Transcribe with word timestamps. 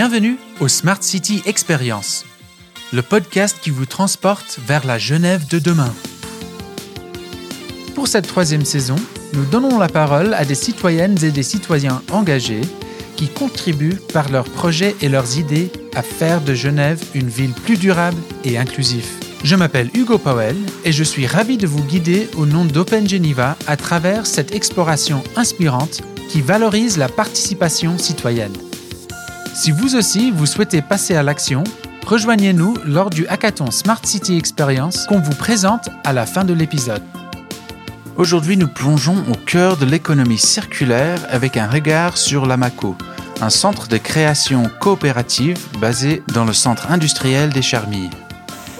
Bienvenue 0.00 0.38
au 0.60 0.68
Smart 0.68 1.02
City 1.02 1.42
Experience, 1.44 2.24
le 2.92 3.02
podcast 3.02 3.58
qui 3.60 3.70
vous 3.70 3.84
transporte 3.84 4.60
vers 4.64 4.86
la 4.86 4.96
Genève 4.96 5.48
de 5.48 5.58
demain. 5.58 5.92
Pour 7.96 8.06
cette 8.06 8.28
troisième 8.28 8.64
saison, 8.64 8.94
nous 9.32 9.44
donnons 9.44 9.76
la 9.76 9.88
parole 9.88 10.34
à 10.34 10.44
des 10.44 10.54
citoyennes 10.54 11.18
et 11.24 11.32
des 11.32 11.42
citoyens 11.42 12.00
engagés 12.12 12.60
qui 13.16 13.26
contribuent 13.26 13.98
par 14.12 14.28
leurs 14.28 14.48
projets 14.48 14.94
et 15.02 15.08
leurs 15.08 15.36
idées 15.36 15.72
à 15.96 16.02
faire 16.02 16.42
de 16.42 16.54
Genève 16.54 17.02
une 17.16 17.28
ville 17.28 17.52
plus 17.52 17.76
durable 17.76 18.22
et 18.44 18.56
inclusive. 18.56 19.08
Je 19.42 19.56
m'appelle 19.56 19.90
Hugo 19.94 20.16
Powell 20.18 20.54
et 20.84 20.92
je 20.92 21.02
suis 21.02 21.26
ravi 21.26 21.56
de 21.56 21.66
vous 21.66 21.82
guider 21.82 22.28
au 22.36 22.46
nom 22.46 22.64
d'Open 22.64 23.08
Geneva 23.08 23.56
à 23.66 23.76
travers 23.76 24.26
cette 24.26 24.54
exploration 24.54 25.24
inspirante 25.34 26.02
qui 26.28 26.40
valorise 26.40 26.98
la 26.98 27.08
participation 27.08 27.98
citoyenne. 27.98 28.54
Si 29.60 29.72
vous 29.72 29.96
aussi 29.96 30.30
vous 30.30 30.46
souhaitez 30.46 30.82
passer 30.82 31.16
à 31.16 31.24
l'action, 31.24 31.64
rejoignez-nous 32.06 32.76
lors 32.86 33.10
du 33.10 33.26
hackathon 33.26 33.72
Smart 33.72 34.00
City 34.04 34.38
Experience 34.38 35.04
qu'on 35.08 35.18
vous 35.18 35.34
présente 35.34 35.88
à 36.04 36.12
la 36.12 36.26
fin 36.26 36.44
de 36.44 36.54
l'épisode. 36.54 37.02
Aujourd'hui, 38.16 38.56
nous 38.56 38.68
plongeons 38.68 39.16
au 39.28 39.34
cœur 39.34 39.76
de 39.76 39.84
l'économie 39.84 40.38
circulaire 40.38 41.18
avec 41.28 41.56
un 41.56 41.66
regard 41.66 42.18
sur 42.18 42.46
l'AMACO, 42.46 42.94
un 43.40 43.50
centre 43.50 43.88
de 43.88 43.96
création 43.96 44.70
coopérative 44.78 45.58
basé 45.80 46.22
dans 46.32 46.44
le 46.44 46.52
centre 46.52 46.92
industriel 46.92 47.50
des 47.50 47.62
Charmilles. 47.62 48.10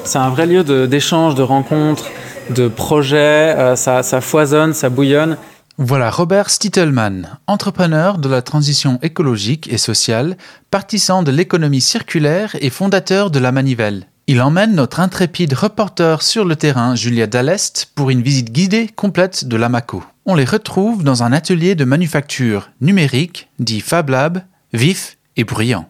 C'est 0.04 0.18
un 0.18 0.30
vrai 0.30 0.46
lieu 0.46 0.62
d'échange, 0.86 1.34
de, 1.34 1.42
rencontres, 1.42 2.06
de 2.50 2.68
projets, 2.68 3.16
euh, 3.58 3.74
ça, 3.74 4.04
ça 4.04 4.20
foisonne, 4.20 4.74
ça 4.74 4.90
bouillonne. 4.90 5.38
Voilà 5.80 6.10
Robert 6.10 6.50
Stittelmann, 6.50 7.38
entrepreneur 7.46 8.18
de 8.18 8.28
la 8.28 8.42
transition 8.42 8.98
écologique 9.00 9.72
et 9.72 9.78
sociale, 9.78 10.36
partisan 10.72 11.22
de 11.22 11.30
l'économie 11.30 11.80
circulaire 11.80 12.56
et 12.60 12.68
fondateur 12.68 13.30
de 13.30 13.38
la 13.38 13.52
Manivelle. 13.52 14.08
Il 14.26 14.42
emmène 14.42 14.74
notre 14.74 14.98
intrépide 14.98 15.52
reporter 15.52 16.22
sur 16.22 16.44
le 16.44 16.56
terrain, 16.56 16.96
Julia 16.96 17.28
Dallest, 17.28 17.92
pour 17.94 18.10
une 18.10 18.22
visite 18.22 18.50
guidée 18.50 18.88
complète 18.88 19.44
de 19.44 19.56
l'AMACO. 19.56 20.02
On 20.26 20.34
les 20.34 20.44
retrouve 20.44 21.04
dans 21.04 21.22
un 21.22 21.32
atelier 21.32 21.76
de 21.76 21.84
manufacture 21.84 22.70
numérique, 22.80 23.48
dit 23.60 23.80
Fab 23.80 24.08
Lab, 24.08 24.42
vif 24.72 25.16
et 25.36 25.44
bruyant. 25.44 25.88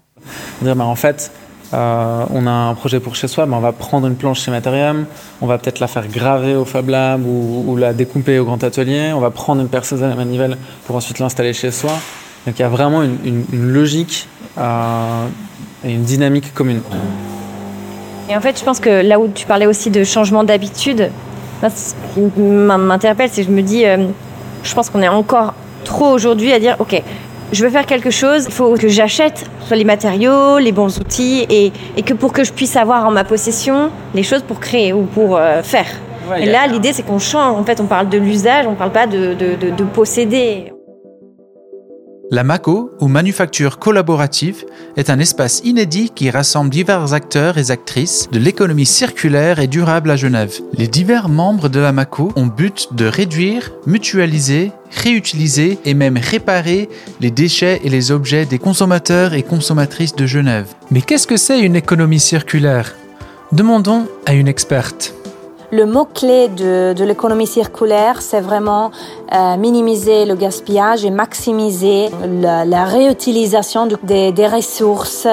en 0.66 0.96
fait, 0.96 1.32
euh, 1.74 2.24
on 2.32 2.46
a 2.46 2.50
un 2.50 2.74
projet 2.74 2.98
pour 2.98 3.14
chez 3.14 3.28
soi, 3.28 3.46
mais 3.46 3.54
on 3.54 3.60
va 3.60 3.72
prendre 3.72 4.06
une 4.06 4.16
planche 4.16 4.40
chez 4.40 4.50
Materium, 4.50 5.04
on 5.42 5.46
va 5.46 5.58
peut-être 5.58 5.80
la 5.80 5.86
faire 5.86 6.06
graver 6.08 6.54
au 6.54 6.64
Fab 6.64 6.88
Lab 6.88 7.24
ou, 7.26 7.76
la 7.76 7.92
découper 7.92 8.38
au 8.38 8.44
grand 8.44 8.62
atelier, 8.64 9.12
on 9.14 9.20
va 9.20 9.30
prendre 9.30 9.60
une 9.60 9.68
perceuse 9.68 10.02
à 10.02 10.08
la 10.08 10.14
manivelle 10.14 10.56
pour 10.86 10.96
ensuite 10.96 11.18
l'installer 11.18 11.52
chez 11.52 11.70
soi. 11.70 11.92
Donc 12.46 12.58
il 12.58 12.62
y 12.62 12.64
a 12.64 12.68
vraiment 12.68 13.02
une, 13.02 13.44
logique 13.52 14.28
euh, 14.56 15.26
et 15.84 15.92
une 15.92 16.04
dynamique 16.04 16.54
commune. 16.54 16.80
Et 18.30 18.36
en 18.36 18.40
fait, 18.40 18.58
je 18.58 18.64
pense 18.64 18.80
que 18.80 19.02
là 19.02 19.20
où 19.20 19.28
tu 19.28 19.46
parlais 19.46 19.66
aussi 19.66 19.90
de 19.90 20.04
changement 20.04 20.44
d'habitude, 20.44 21.10
ce 21.62 21.94
qui 22.14 22.40
m'interpelle, 22.40 23.28
c'est 23.30 23.42
que 23.42 23.48
je 23.48 23.52
me 23.52 23.62
dis, 23.62 23.84
euh, 23.84 24.06
je 24.62 24.74
pense 24.74 24.88
qu'on 24.90 25.02
est 25.02 25.08
encore 25.08 25.54
trop 25.84 26.08
aujourd'hui 26.08 26.52
à 26.52 26.58
dire, 26.58 26.76
ok, 26.78 27.02
je 27.52 27.64
veux 27.64 27.70
faire 27.70 27.86
quelque 27.86 28.10
chose, 28.10 28.44
il 28.46 28.52
faut 28.52 28.74
que 28.74 28.88
j'achète 28.88 29.44
soit 29.60 29.76
les 29.76 29.84
matériaux, 29.84 30.58
les 30.58 30.72
bons 30.72 30.98
outils, 30.98 31.46
et, 31.50 32.02
que 32.02 32.14
pour 32.14 32.32
que 32.32 32.44
je 32.44 32.52
puisse 32.52 32.76
avoir 32.76 33.06
en 33.06 33.10
ma 33.10 33.24
possession 33.24 33.90
les 34.14 34.22
choses 34.22 34.42
pour 34.42 34.60
créer 34.60 34.92
ou 34.92 35.02
pour 35.02 35.36
euh, 35.36 35.62
faire. 35.62 35.86
et 36.38 36.46
là, 36.46 36.66
l'idée, 36.66 36.92
c'est 36.92 37.02
qu'on 37.02 37.18
change. 37.18 37.58
En 37.58 37.64
fait, 37.64 37.80
on 37.80 37.86
parle 37.86 38.08
de 38.08 38.18
l'usage, 38.18 38.66
on 38.66 38.72
ne 38.72 38.76
parle 38.76 38.92
pas 38.92 39.06
de, 39.06 39.34
de 39.34 39.84
posséder. 39.84 40.72
La 42.30 42.44
MACO, 42.44 42.90
ou 43.00 43.08
Manufacture 43.08 43.78
collaborative, 43.78 44.66
est 44.98 45.08
un 45.08 45.18
espace 45.18 45.62
inédit 45.64 46.10
qui 46.14 46.28
rassemble 46.28 46.68
divers 46.68 47.14
acteurs 47.14 47.56
et 47.56 47.70
actrices 47.70 48.28
de 48.30 48.38
l'économie 48.38 48.84
circulaire 48.84 49.60
et 49.60 49.66
durable 49.66 50.10
à 50.10 50.16
Genève. 50.16 50.60
Les 50.74 50.88
divers 50.88 51.30
membres 51.30 51.70
de 51.70 51.80
la 51.80 51.90
MACO 51.90 52.32
ont 52.36 52.46
but 52.46 52.88
de 52.92 53.06
réduire, 53.06 53.72
mutualiser, 53.86 54.72
réutiliser 54.90 55.78
et 55.86 55.94
même 55.94 56.18
réparer 56.18 56.90
les 57.20 57.30
déchets 57.30 57.80
et 57.82 57.88
les 57.88 58.12
objets 58.12 58.44
des 58.44 58.58
consommateurs 58.58 59.32
et 59.32 59.42
consommatrices 59.42 60.14
de 60.14 60.26
Genève. 60.26 60.66
Mais 60.90 61.00
qu'est-ce 61.00 61.26
que 61.26 61.38
c'est 61.38 61.60
une 61.60 61.76
économie 61.76 62.20
circulaire? 62.20 62.94
Demandons 63.52 64.06
à 64.26 64.34
une 64.34 64.48
experte. 64.48 65.14
Le 65.70 65.84
mot-clé 65.84 66.48
de, 66.48 67.04
l'économie 67.04 67.46
circulaire, 67.46 68.22
c'est 68.22 68.40
vraiment 68.40 68.90
euh, 69.34 69.56
minimiser 69.58 70.24
le 70.24 70.34
gaspillage 70.34 71.04
et 71.04 71.10
maximiser 71.10 72.08
la, 72.40 72.84
réutilisation 72.86 73.86
des, 74.02 74.46
ressources 74.46 75.28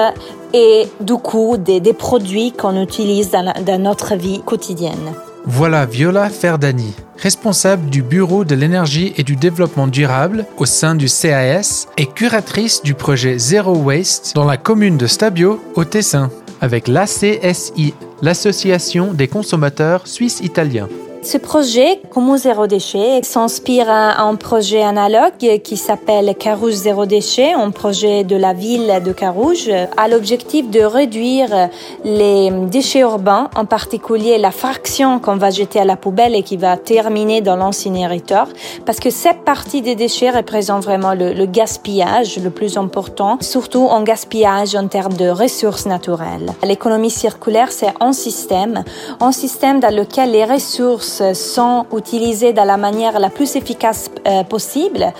et 0.52 0.88
du 1.00 1.14
coup 1.14 1.56
des, 1.56 1.80
produits 1.94 2.52
qu'on 2.52 2.80
utilise 2.82 3.30
dans, 3.30 3.50
dans 3.64 3.80
notre 3.80 4.14
vie 4.14 4.42
quotidienne. 4.44 5.14
Voilà 5.46 5.86
Viola 5.86 6.28
Ferdani, 6.28 6.92
responsable 7.18 7.88
du 7.88 8.02
Bureau 8.02 8.44
de 8.44 8.54
l'énergie 8.54 9.14
et 9.16 9.22
du 9.22 9.36
développement 9.36 9.86
durable 9.86 10.44
au 10.58 10.66
sein 10.66 10.96
du 10.96 11.06
CAS 11.06 11.86
et 11.96 12.06
curatrice 12.06 12.82
du 12.82 12.94
projet 12.94 13.38
Zero 13.38 13.74
Waste 13.76 14.32
dans 14.34 14.44
la 14.44 14.56
commune 14.56 14.98
de 14.98 15.06
Stabio 15.06 15.62
au 15.76 15.84
Tessin 15.84 16.30
avec 16.60 16.88
l'ACSI, 16.88 17.94
l'Association 18.22 19.12
des 19.12 19.28
consommateurs 19.28 20.06
suisses-italiens. 20.06 20.88
Ce 21.26 21.38
projet, 21.38 22.00
Commun 22.08 22.36
Zéro 22.36 22.68
Déchet, 22.68 23.20
s'inspire 23.24 23.86
d'un 23.86 24.36
projet 24.36 24.82
analogue 24.82 25.60
qui 25.64 25.76
s'appelle 25.76 26.32
Carouge 26.36 26.74
Zéro 26.74 27.04
Déchet, 27.04 27.52
un 27.52 27.72
projet 27.72 28.22
de 28.22 28.36
la 28.36 28.52
ville 28.52 29.02
de 29.04 29.10
Carouge, 29.12 29.68
a 29.96 30.06
l'objectif 30.06 30.70
de 30.70 30.82
réduire 30.82 31.68
les 32.04 32.52
déchets 32.70 33.00
urbains, 33.00 33.50
en 33.56 33.64
particulier 33.64 34.38
la 34.38 34.52
fraction 34.52 35.18
qu'on 35.18 35.34
va 35.34 35.50
jeter 35.50 35.80
à 35.80 35.84
la 35.84 35.96
poubelle 35.96 36.36
et 36.36 36.44
qui 36.44 36.56
va 36.56 36.76
terminer 36.76 37.40
dans 37.40 37.56
l'incinérateur, 37.56 38.46
parce 38.84 39.00
que 39.00 39.10
cette 39.10 39.44
partie 39.44 39.82
des 39.82 39.96
déchets 39.96 40.30
représente 40.30 40.84
vraiment 40.84 41.14
le, 41.14 41.32
le 41.32 41.46
gaspillage 41.46 42.38
le 42.38 42.50
plus 42.50 42.78
important, 42.78 43.38
surtout 43.40 43.88
en 43.88 44.04
gaspillage 44.04 44.76
en 44.76 44.86
termes 44.86 45.14
de 45.14 45.28
ressources 45.28 45.86
naturelles. 45.86 46.52
L'économie 46.62 47.10
circulaire, 47.10 47.72
c'est 47.72 47.92
un 47.98 48.12
système, 48.12 48.84
un 49.18 49.32
système 49.32 49.80
dans 49.80 49.92
lequel 49.92 50.30
les 50.30 50.44
ressources 50.44 51.15
sont 51.34 51.86
utilisées 51.96 52.52
de 52.52 52.60
la 52.60 52.76
manière 52.76 53.18
la 53.18 53.30
plus 53.30 53.56
efficace 53.56 54.10
euh, 54.26 54.44
possible. 54.44 55.12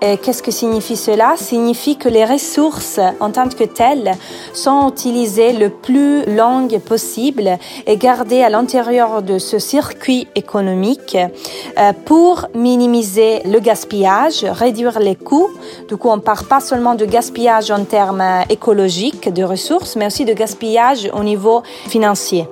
Qu'est-ce 0.00 0.42
que 0.42 0.50
signifie 0.50 0.96
cela? 0.96 1.32
Signifie 1.36 1.96
que 1.96 2.10
les 2.10 2.26
ressources 2.26 3.00
en 3.20 3.30
tant 3.30 3.48
que 3.48 3.64
telles 3.64 4.12
sont 4.52 4.90
utilisées 4.90 5.54
le 5.54 5.70
plus 5.70 6.26
long 6.26 6.68
possible 6.78 7.58
et 7.86 7.96
gardées 7.96 8.42
à 8.42 8.48
l'intérieur 8.48 9.22
de 9.22 9.38
ce 9.38 9.58
circuit 9.58 10.26
économique 10.34 11.16
euh, 11.16 11.92
pour 12.04 12.46
minimiser 12.54 13.42
le 13.44 13.60
gaspillage, 13.60 14.44
réduire 14.44 14.98
les 14.98 15.16
coûts. 15.16 15.50
Du 15.88 15.96
coup, 15.96 16.08
on 16.08 16.20
parle 16.20 16.46
pas 16.46 16.60
seulement 16.60 16.94
de 16.94 17.04
gaspillage 17.04 17.70
en 17.70 17.84
termes 17.84 18.24
écologiques 18.50 19.32
de 19.32 19.42
ressources, 19.42 19.96
mais 19.96 20.06
aussi 20.06 20.24
de 20.24 20.32
gaspillage 20.32 21.10
au 21.12 21.22
niveau 21.22 21.62
financier. 21.88 22.48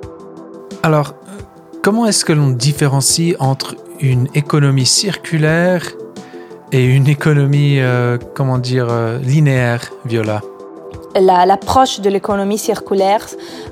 Alors, 0.83 1.13
Comment 1.83 2.05
est-ce 2.05 2.23
que 2.23 2.31
l'on 2.31 2.49
différencie 2.49 3.35
entre 3.39 3.75
une 3.99 4.29
économie 4.35 4.85
circulaire 4.85 5.85
et 6.71 6.85
une 6.85 7.09
économie, 7.09 7.81
euh, 7.81 8.17
comment 8.35 8.57
dire, 8.57 8.87
euh, 8.89 9.19
linéaire, 9.19 9.91
Viola? 10.05 10.39
L'approche 11.19 11.99
de 11.99 12.09
l'économie 12.09 12.57
circulaire 12.57 13.25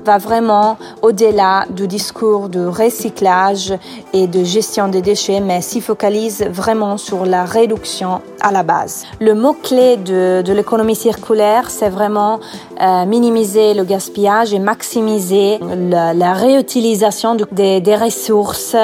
va 0.05 0.17
vraiment 0.17 0.77
au-delà 1.01 1.65
du 1.69 1.87
discours 1.87 2.49
de 2.49 2.65
recyclage 2.65 3.73
et 4.13 4.27
de 4.27 4.43
gestion 4.43 4.87
des 4.87 5.01
déchets, 5.01 5.39
mais 5.39 5.61
s'y 5.61 5.81
focalise 5.81 6.43
vraiment 6.49 6.97
sur 6.97 7.25
la 7.25 7.45
réduction 7.45 8.21
à 8.41 8.51
la 8.51 8.63
base. 8.63 9.05
Le 9.19 9.33
mot-clé 9.33 9.97
de, 9.97 10.41
de 10.45 10.53
l'économie 10.53 10.95
circulaire, 10.95 11.69
c'est 11.69 11.89
vraiment 11.89 12.39
euh, 12.81 13.05
minimiser 13.05 13.73
le 13.73 13.83
gaspillage 13.83 14.53
et 14.53 14.59
maximiser 14.59 15.59
la, 15.89 16.33
réutilisation 16.33 17.37
des, 17.51 17.81
des 17.81 17.95
ressources 17.95 18.75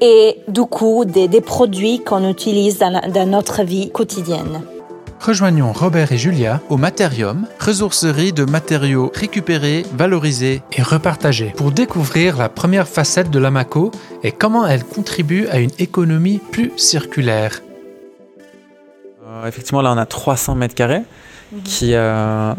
et 0.00 0.38
du 0.48 0.62
coup 0.62 1.04
des, 1.04 1.28
des 1.28 1.40
produits 1.40 2.00
qu'on 2.00 2.28
utilise 2.28 2.78
dans, 2.78 3.00
dans 3.12 3.28
notre 3.28 3.62
vie 3.62 3.90
quotidienne. 3.90 4.62
Rejoignons 5.20 5.72
Robert 5.72 6.12
et 6.12 6.16
Julia 6.16 6.60
au 6.68 6.76
Materium, 6.76 7.46
ressourcerie 7.58 8.32
de 8.32 8.44
matériaux 8.44 9.10
récupérés, 9.14 9.84
valorisés 9.92 10.62
et 10.72 10.82
repartagés, 10.82 11.52
pour 11.56 11.72
découvrir 11.72 12.36
la 12.38 12.48
première 12.48 12.86
facette 12.86 13.28
de 13.28 13.38
l'AMACO 13.38 13.90
et 14.22 14.32
comment 14.32 14.66
elle 14.66 14.84
contribue 14.84 15.46
à 15.48 15.58
une 15.58 15.72
économie 15.78 16.40
plus 16.52 16.72
circulaire. 16.76 17.60
Euh, 19.26 19.46
effectivement, 19.46 19.82
là, 19.82 19.92
on 19.92 19.98
a 19.98 20.06
300 20.06 20.54
mètres 20.54 20.74
carrés, 20.74 21.02
qui 21.64 21.94
euh, 21.94 22.54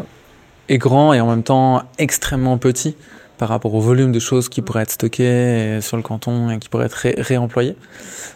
est 0.68 0.78
grand 0.78 1.12
et 1.12 1.20
en 1.20 1.28
même 1.28 1.42
temps 1.42 1.82
extrêmement 1.98 2.58
petit 2.58 2.94
par 3.40 3.48
rapport 3.48 3.72
au 3.72 3.80
volume 3.80 4.12
de 4.12 4.18
choses 4.18 4.50
qui 4.50 4.60
pourraient 4.60 4.82
être 4.82 4.90
stockées 4.90 5.78
sur 5.80 5.96
le 5.96 6.02
canton 6.02 6.50
et 6.50 6.58
qui 6.58 6.68
pourraient 6.68 6.84
être 6.84 7.08
réemployées. 7.22 7.74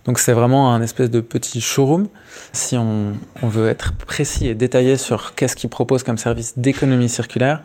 Donc 0.06 0.18
c'est 0.18 0.32
vraiment 0.32 0.72
un 0.72 0.80
espèce 0.80 1.10
de 1.10 1.20
petit 1.20 1.60
showroom. 1.60 2.08
Si 2.52 2.78
on, 2.78 3.12
veut 3.42 3.68
être 3.68 3.92
précis 3.92 4.48
et 4.48 4.54
détaillé 4.54 4.96
sur 4.96 5.34
qu'est-ce 5.34 5.56
qu'ils 5.56 5.68
proposent 5.68 6.04
comme 6.04 6.16
service 6.16 6.56
d'économie 6.56 7.10
circulaire, 7.10 7.60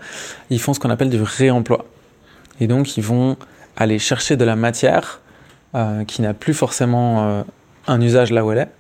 ils 0.50 0.60
font 0.60 0.74
ce 0.74 0.82
qu'on 0.82 0.90
appelle 0.90 1.10
du 1.10 1.22
réemploi. 1.22 1.86
Et 2.60 2.68
donc 2.68 2.98
ils 2.98 3.04
vont 3.04 3.38
aller 3.78 4.00
chercher 4.00 4.36
de 4.36 4.44
la 4.44 4.58
matière 4.58 5.22
euh, 5.76 6.04
qui 6.04 6.22
n'a 6.22 6.34
plus 6.34 6.54
forcément 6.54 7.24
euh, 7.24 7.44
un 7.88 8.02
usage 8.02 8.32
là 8.32 8.44
où 8.44 8.52
elle 8.52 8.58
est. 8.58 8.72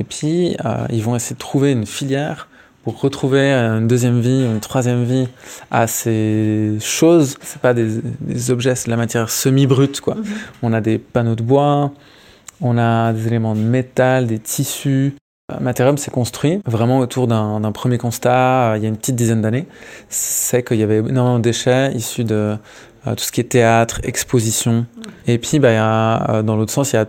Et 0.00 0.04
puis 0.04 0.56
euh, 0.64 0.86
ils 0.90 1.04
vont 1.04 1.14
essayer 1.14 1.34
de 1.34 1.40
trouver 1.40 1.70
une 1.70 1.86
filière 1.86 2.48
pour 2.82 3.00
retrouver 3.00 3.52
une 3.52 3.86
deuxième 3.86 4.20
vie, 4.20 4.44
une 4.44 4.60
troisième 4.60 5.04
vie 5.04 5.28
à 5.70 5.86
ces 5.86 6.76
choses. 6.80 7.36
C'est 7.40 7.60
pas 7.60 7.74
des, 7.74 8.00
des 8.20 8.50
objets, 8.50 8.74
c'est 8.74 8.86
de 8.86 8.90
la 8.90 8.96
matière 8.96 9.30
semi-brute 9.30 10.00
quoi. 10.00 10.16
Mhm. 10.16 10.24
On 10.62 10.72
a 10.72 10.80
des 10.80 10.98
panneaux 10.98 11.34
de 11.36 11.42
bois, 11.42 11.92
on 12.60 12.78
a 12.78 13.12
des 13.12 13.26
éléments 13.28 13.54
de 13.54 13.60
métal, 13.60 14.26
des 14.26 14.38
tissus. 14.38 15.14
Materium 15.60 15.98
s'est 15.98 16.10
construit 16.10 16.60
vraiment 16.64 17.00
autour 17.00 17.26
d'un 17.26 17.72
premier 17.72 17.98
constat 17.98 18.74
il 18.76 18.82
y 18.82 18.86
a 18.86 18.88
une 18.88 18.96
petite 18.96 19.16
dizaine 19.16 19.42
d'années. 19.42 19.66
C'est 20.08 20.62
qu'il 20.62 20.78
y 20.78 20.82
avait 20.82 20.98
énormément 20.98 21.38
de 21.38 21.42
déchets 21.42 21.92
issus 21.94 22.24
de 22.24 22.56
tout 23.04 23.18
ce 23.18 23.32
qui 23.32 23.40
est 23.40 23.50
théâtre, 23.50 24.00
exposition. 24.04 24.86
Et 25.26 25.38
puis, 25.38 25.58
bah, 25.58 25.72
y 25.72 25.76
a, 25.76 26.42
dans 26.42 26.56
l'autre 26.56 26.72
sens, 26.72 26.92
il 26.92 26.96
y 26.96 26.98
a 26.98 27.06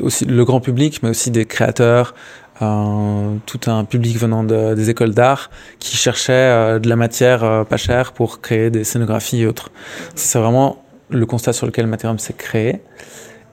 aussi 0.00 0.24
le 0.24 0.44
grand 0.44 0.60
public, 0.60 1.02
mais 1.02 1.10
aussi 1.10 1.30
des 1.30 1.44
créateurs, 1.44 2.14
euh, 2.62 3.36
tout 3.46 3.68
un 3.68 3.84
public 3.84 4.16
venant 4.16 4.44
de, 4.44 4.74
des 4.74 4.88
écoles 4.90 5.12
d'art 5.12 5.50
qui 5.80 5.96
cherchait 5.96 6.32
euh, 6.32 6.78
de 6.78 6.88
la 6.88 6.94
matière 6.94 7.42
euh, 7.42 7.64
pas 7.64 7.76
chère 7.76 8.12
pour 8.12 8.40
créer 8.40 8.70
des 8.70 8.84
scénographies 8.84 9.42
et 9.42 9.46
autres. 9.46 9.70
C'est 10.14 10.38
vraiment 10.38 10.84
le 11.10 11.26
constat 11.26 11.52
sur 11.52 11.66
lequel 11.66 11.86
Materium 11.86 12.18
s'est 12.18 12.32
créé. 12.32 12.80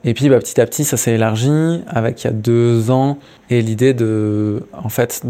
Et 0.04 0.14
puis 0.14 0.28
bah, 0.28 0.38
petit 0.38 0.60
à 0.60 0.66
petit, 0.66 0.84
ça 0.84 0.96
s'est 0.96 1.12
élargi 1.12 1.82
avec 1.88 2.22
il 2.22 2.26
y 2.28 2.30
a 2.30 2.32
deux 2.32 2.90
ans 2.90 3.18
et 3.50 3.60
l'idée 3.60 3.92
de, 3.92 4.62
en 4.72 4.88
fait, 4.88 5.22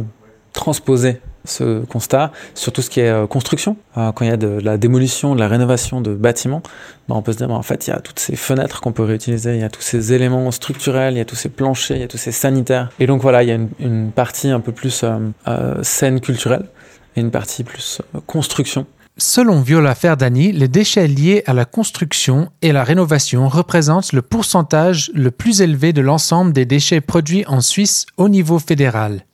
transposer 0.53 1.21
ce 1.45 1.85
constat 1.85 2.33
sur 2.55 2.73
tout 2.73 2.83
ce 2.83 2.91
qui 2.91 3.01
est 3.01 3.09
euh, 3.09 3.27
construction. 3.27 3.77
Euh, 3.97 4.13
quand 4.13 4.25
il 4.25 4.29
y 4.29 4.33
a 4.33 4.37
de 4.37 4.61
la 4.63 4.77
démolition, 4.77 5.35
de 5.35 5.41
la 5.41 5.49
rénovation 5.49 6.01
de 6.01 6.15
bâtiments, 6.15 6.63
ben 7.09 7.17
on 7.17 7.23
peut 7.23 7.33
se 7.33 7.39
dire, 7.39 7.49
ben 7.49 7.55
en 7.55 7.63
fait, 7.63 7.87
il 7.87 7.91
y 7.91 7.93
a 7.93 8.01
toutes 8.01 8.19
ces 8.19 8.37
fenêtres 8.37 8.81
qu'on 8.81 8.93
peut 8.93 9.03
réutiliser, 9.03 9.55
il 9.55 9.61
y 9.61 9.65
a 9.65 9.71
tous 9.71 9.83
ces 9.83 10.13
éléments 10.13 10.51
structurels, 10.51 11.15
il 11.15 11.19
y 11.19 11.21
a 11.21 11.25
tous 11.25 11.37
ces 11.37 11.49
planchers, 11.49 11.97
il 11.97 12.01
y 12.01 12.05
a 12.05 12.09
tous 12.09 12.19
ces 12.19 12.33
sanitaires. 12.33 12.91
Et 13.01 13.07
donc 13.07 13.23
voilà, 13.23 13.43
il 13.43 13.49
y 13.49 13.53
a 13.53 13.59
une, 13.81 14.13
partie 14.13 14.49
un 14.49 14.61
peu 14.61 14.73
plus 14.73 15.03
euh, 15.05 15.19
euh, 15.49 15.83
scène 15.83 16.21
culturelle 16.21 16.67
et 17.17 17.21
une 17.21 17.31
partie 17.31 17.65
plus 17.65 18.01
construction. 18.27 18.87
Selon 19.19 19.61
Viola 19.61 19.95
Ferdani, 19.95 20.53
les 20.53 20.69
déchets 20.69 21.07
liés 21.07 21.43
à 21.47 21.53
la 21.53 21.67
construction 21.67 22.49
et 22.63 22.73
la 22.73 22.83
rénovation 22.83 23.47
représentent 23.47 24.15
le 24.15 24.23
pourcentage 24.23 25.11
le 25.15 25.31
plus 25.31 25.61
élevé 25.61 25.93
de 25.93 26.01
l'ensemble 26.01 26.53
des 26.53 26.65
déchets 26.65 27.03
produits 27.03 27.45
en 27.47 27.61
Suisse 27.61 28.07
au 28.17 28.31
niveau 28.31 28.59
fédéral. 28.59 29.27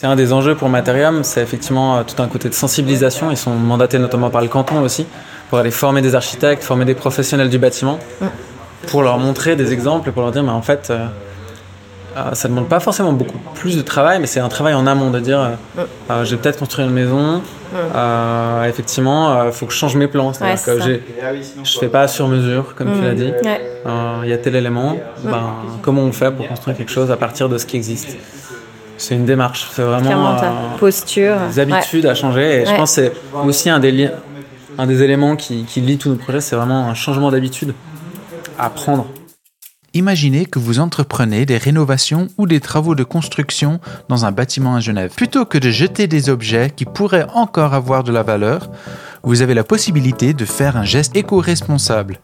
C'est 0.00 0.06
un 0.06 0.16
des 0.16 0.32
enjeux 0.32 0.54
pour 0.54 0.70
Materium, 0.70 1.24
c'est 1.24 1.42
effectivement 1.42 1.98
euh, 1.98 2.02
tout 2.04 2.22
un 2.22 2.26
côté 2.26 2.48
de 2.48 2.54
sensibilisation. 2.54 3.30
Ils 3.30 3.36
sont 3.36 3.50
mandatés 3.50 3.98
notamment 3.98 4.30
par 4.30 4.40
le 4.40 4.48
canton 4.48 4.80
aussi 4.80 5.04
pour 5.50 5.58
aller 5.58 5.70
former 5.70 6.00
des 6.00 6.14
architectes, 6.14 6.62
former 6.62 6.86
des 6.86 6.94
professionnels 6.94 7.50
du 7.50 7.58
bâtiment, 7.58 7.98
pour 8.86 9.02
leur 9.02 9.18
montrer 9.18 9.56
des 9.56 9.74
exemples, 9.74 10.10
pour 10.10 10.22
leur 10.22 10.32
dire, 10.32 10.42
mais 10.42 10.52
en 10.52 10.62
fait, 10.62 10.88
euh, 10.88 11.04
euh, 12.16 12.32
ça 12.32 12.48
ne 12.48 12.54
demande 12.54 12.70
pas 12.70 12.80
forcément 12.80 13.12
beaucoup 13.12 13.36
plus 13.54 13.76
de 13.76 13.82
travail, 13.82 14.20
mais 14.20 14.26
c'est 14.26 14.40
un 14.40 14.48
travail 14.48 14.72
en 14.72 14.86
amont 14.86 15.10
de 15.10 15.20
dire, 15.20 15.38
euh, 15.38 15.84
euh, 16.10 16.24
j'ai 16.24 16.38
peut-être 16.38 16.58
construit 16.58 16.86
une 16.86 16.92
maison, 16.92 17.42
effectivement, 18.66 19.44
il 19.44 19.52
faut 19.52 19.66
que 19.66 19.72
je 19.74 19.78
change 19.78 19.96
mes 19.96 20.08
plans. 20.08 20.32
C'est-à-dire 20.32 20.66
Ouais, 20.76 21.02
que 21.42 21.64
je 21.64 21.78
fais 21.78 21.88
pas 21.88 22.08
sur 22.08 22.26
mesure, 22.26 22.74
comme 22.74 22.90
tu 22.94 23.02
l'as 23.02 23.14
dit. 23.14 23.32
Ouais. 23.44 23.60
Il 24.22 24.30
y 24.30 24.32
a 24.32 24.38
tel 24.38 24.56
élément, 24.56 24.96
ben, 25.24 25.52
comment 25.82 26.00
on 26.00 26.12
fait 26.12 26.30
pour 26.30 26.48
construire 26.48 26.74
quelque 26.74 26.90
chose 26.90 27.10
à 27.10 27.18
partir 27.18 27.50
de 27.50 27.58
ce 27.58 27.66
qui 27.66 27.76
existe? 27.76 28.16
C'est 29.00 29.14
une 29.14 29.24
démarche, 29.24 29.66
c'est 29.72 29.82
vraiment 29.82 30.36
euh, 30.36 30.76
posture. 30.78 31.36
des 31.48 31.58
habitudes 31.58 32.04
à 32.04 32.14
changer. 32.14 32.62
Et 32.62 32.66
je 32.66 32.74
pense 32.74 32.96
que 32.96 33.02
c'est 33.06 33.12
aussi 33.34 33.70
un 33.70 33.80
des, 33.80 33.92
li- 33.92 34.10
un 34.76 34.86
des 34.86 35.02
éléments 35.02 35.36
qui, 35.36 35.64
qui 35.64 35.80
lie 35.80 35.96
tous 35.96 36.10
nos 36.10 36.16
projets, 36.16 36.42
c'est 36.42 36.54
vraiment 36.54 36.86
un 36.86 36.94
changement 36.94 37.30
d'habitude 37.30 37.72
à 38.58 38.68
prendre. 38.68 39.06
Imaginez 39.94 40.44
que 40.44 40.58
vous 40.58 40.80
entreprenez 40.80 41.46
des 41.46 41.56
rénovations 41.56 42.28
ou 42.36 42.46
des 42.46 42.60
travaux 42.60 42.94
de 42.94 43.02
construction 43.02 43.80
dans 44.10 44.26
un 44.26 44.32
bâtiment 44.32 44.76
à 44.76 44.80
Genève. 44.80 45.12
Plutôt 45.16 45.46
que 45.46 45.56
de 45.56 45.70
jeter 45.70 46.06
des 46.06 46.28
objets 46.28 46.70
qui 46.70 46.84
pourraient 46.84 47.26
encore 47.34 47.72
avoir 47.72 48.04
de 48.04 48.12
la 48.12 48.22
valeur, 48.22 48.68
vous 49.22 49.40
avez 49.40 49.54
la 49.54 49.64
possibilité 49.64 50.34
de 50.34 50.44
faire 50.44 50.76
un 50.76 50.84
geste 50.84 51.16
éco-responsable. 51.16 52.18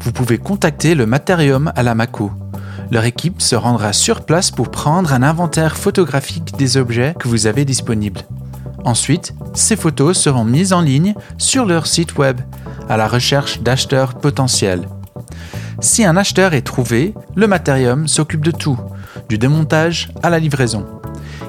Vous 0.00 0.10
pouvez 0.12 0.38
contacter 0.38 0.94
le 0.94 1.04
Materium 1.06 1.70
à 1.76 1.82
la 1.82 1.94
Mako. 1.94 2.32
Leur 2.92 3.06
équipe 3.06 3.40
se 3.40 3.56
rendra 3.56 3.94
sur 3.94 4.20
place 4.20 4.50
pour 4.50 4.70
prendre 4.70 5.14
un 5.14 5.22
inventaire 5.22 5.78
photographique 5.78 6.54
des 6.58 6.76
objets 6.76 7.14
que 7.18 7.26
vous 7.26 7.46
avez 7.46 7.64
disponibles. 7.64 8.20
Ensuite, 8.84 9.32
ces 9.54 9.76
photos 9.76 10.18
seront 10.18 10.44
mises 10.44 10.74
en 10.74 10.82
ligne 10.82 11.14
sur 11.38 11.64
leur 11.64 11.86
site 11.86 12.18
web 12.18 12.42
à 12.90 12.98
la 12.98 13.08
recherche 13.08 13.60
d'acheteurs 13.62 14.16
potentiels. 14.16 14.86
Si 15.80 16.04
un 16.04 16.18
acheteur 16.18 16.52
est 16.52 16.66
trouvé, 16.66 17.14
le 17.34 17.46
Materium 17.46 18.06
s'occupe 18.06 18.44
de 18.44 18.50
tout, 18.50 18.78
du 19.26 19.38
démontage 19.38 20.10
à 20.22 20.28
la 20.28 20.38
livraison. 20.38 20.84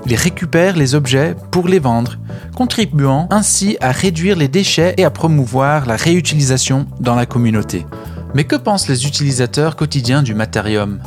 Il 0.06 0.16
récupère 0.16 0.78
les 0.78 0.96
objets 0.96 1.36
pour 1.52 1.68
les 1.68 1.80
vendre, 1.80 2.20
contribuant 2.56 3.28
ainsi 3.32 3.76
à 3.82 3.92
réduire 3.92 4.38
les 4.38 4.48
déchets 4.48 4.94
et 4.96 5.04
à 5.04 5.12
promouvoir 5.12 5.88
la 5.88 5.98
réutilisation 5.98 6.88
dans 7.02 7.16
la 7.16 7.26
communauté. 7.26 7.86
Mais 8.34 8.46
que 8.46 8.56
pensent 8.56 8.88
les 8.88 9.06
utilisateurs 9.06 9.76
quotidiens 9.76 10.24
du 10.24 10.36
Materium 10.36 11.02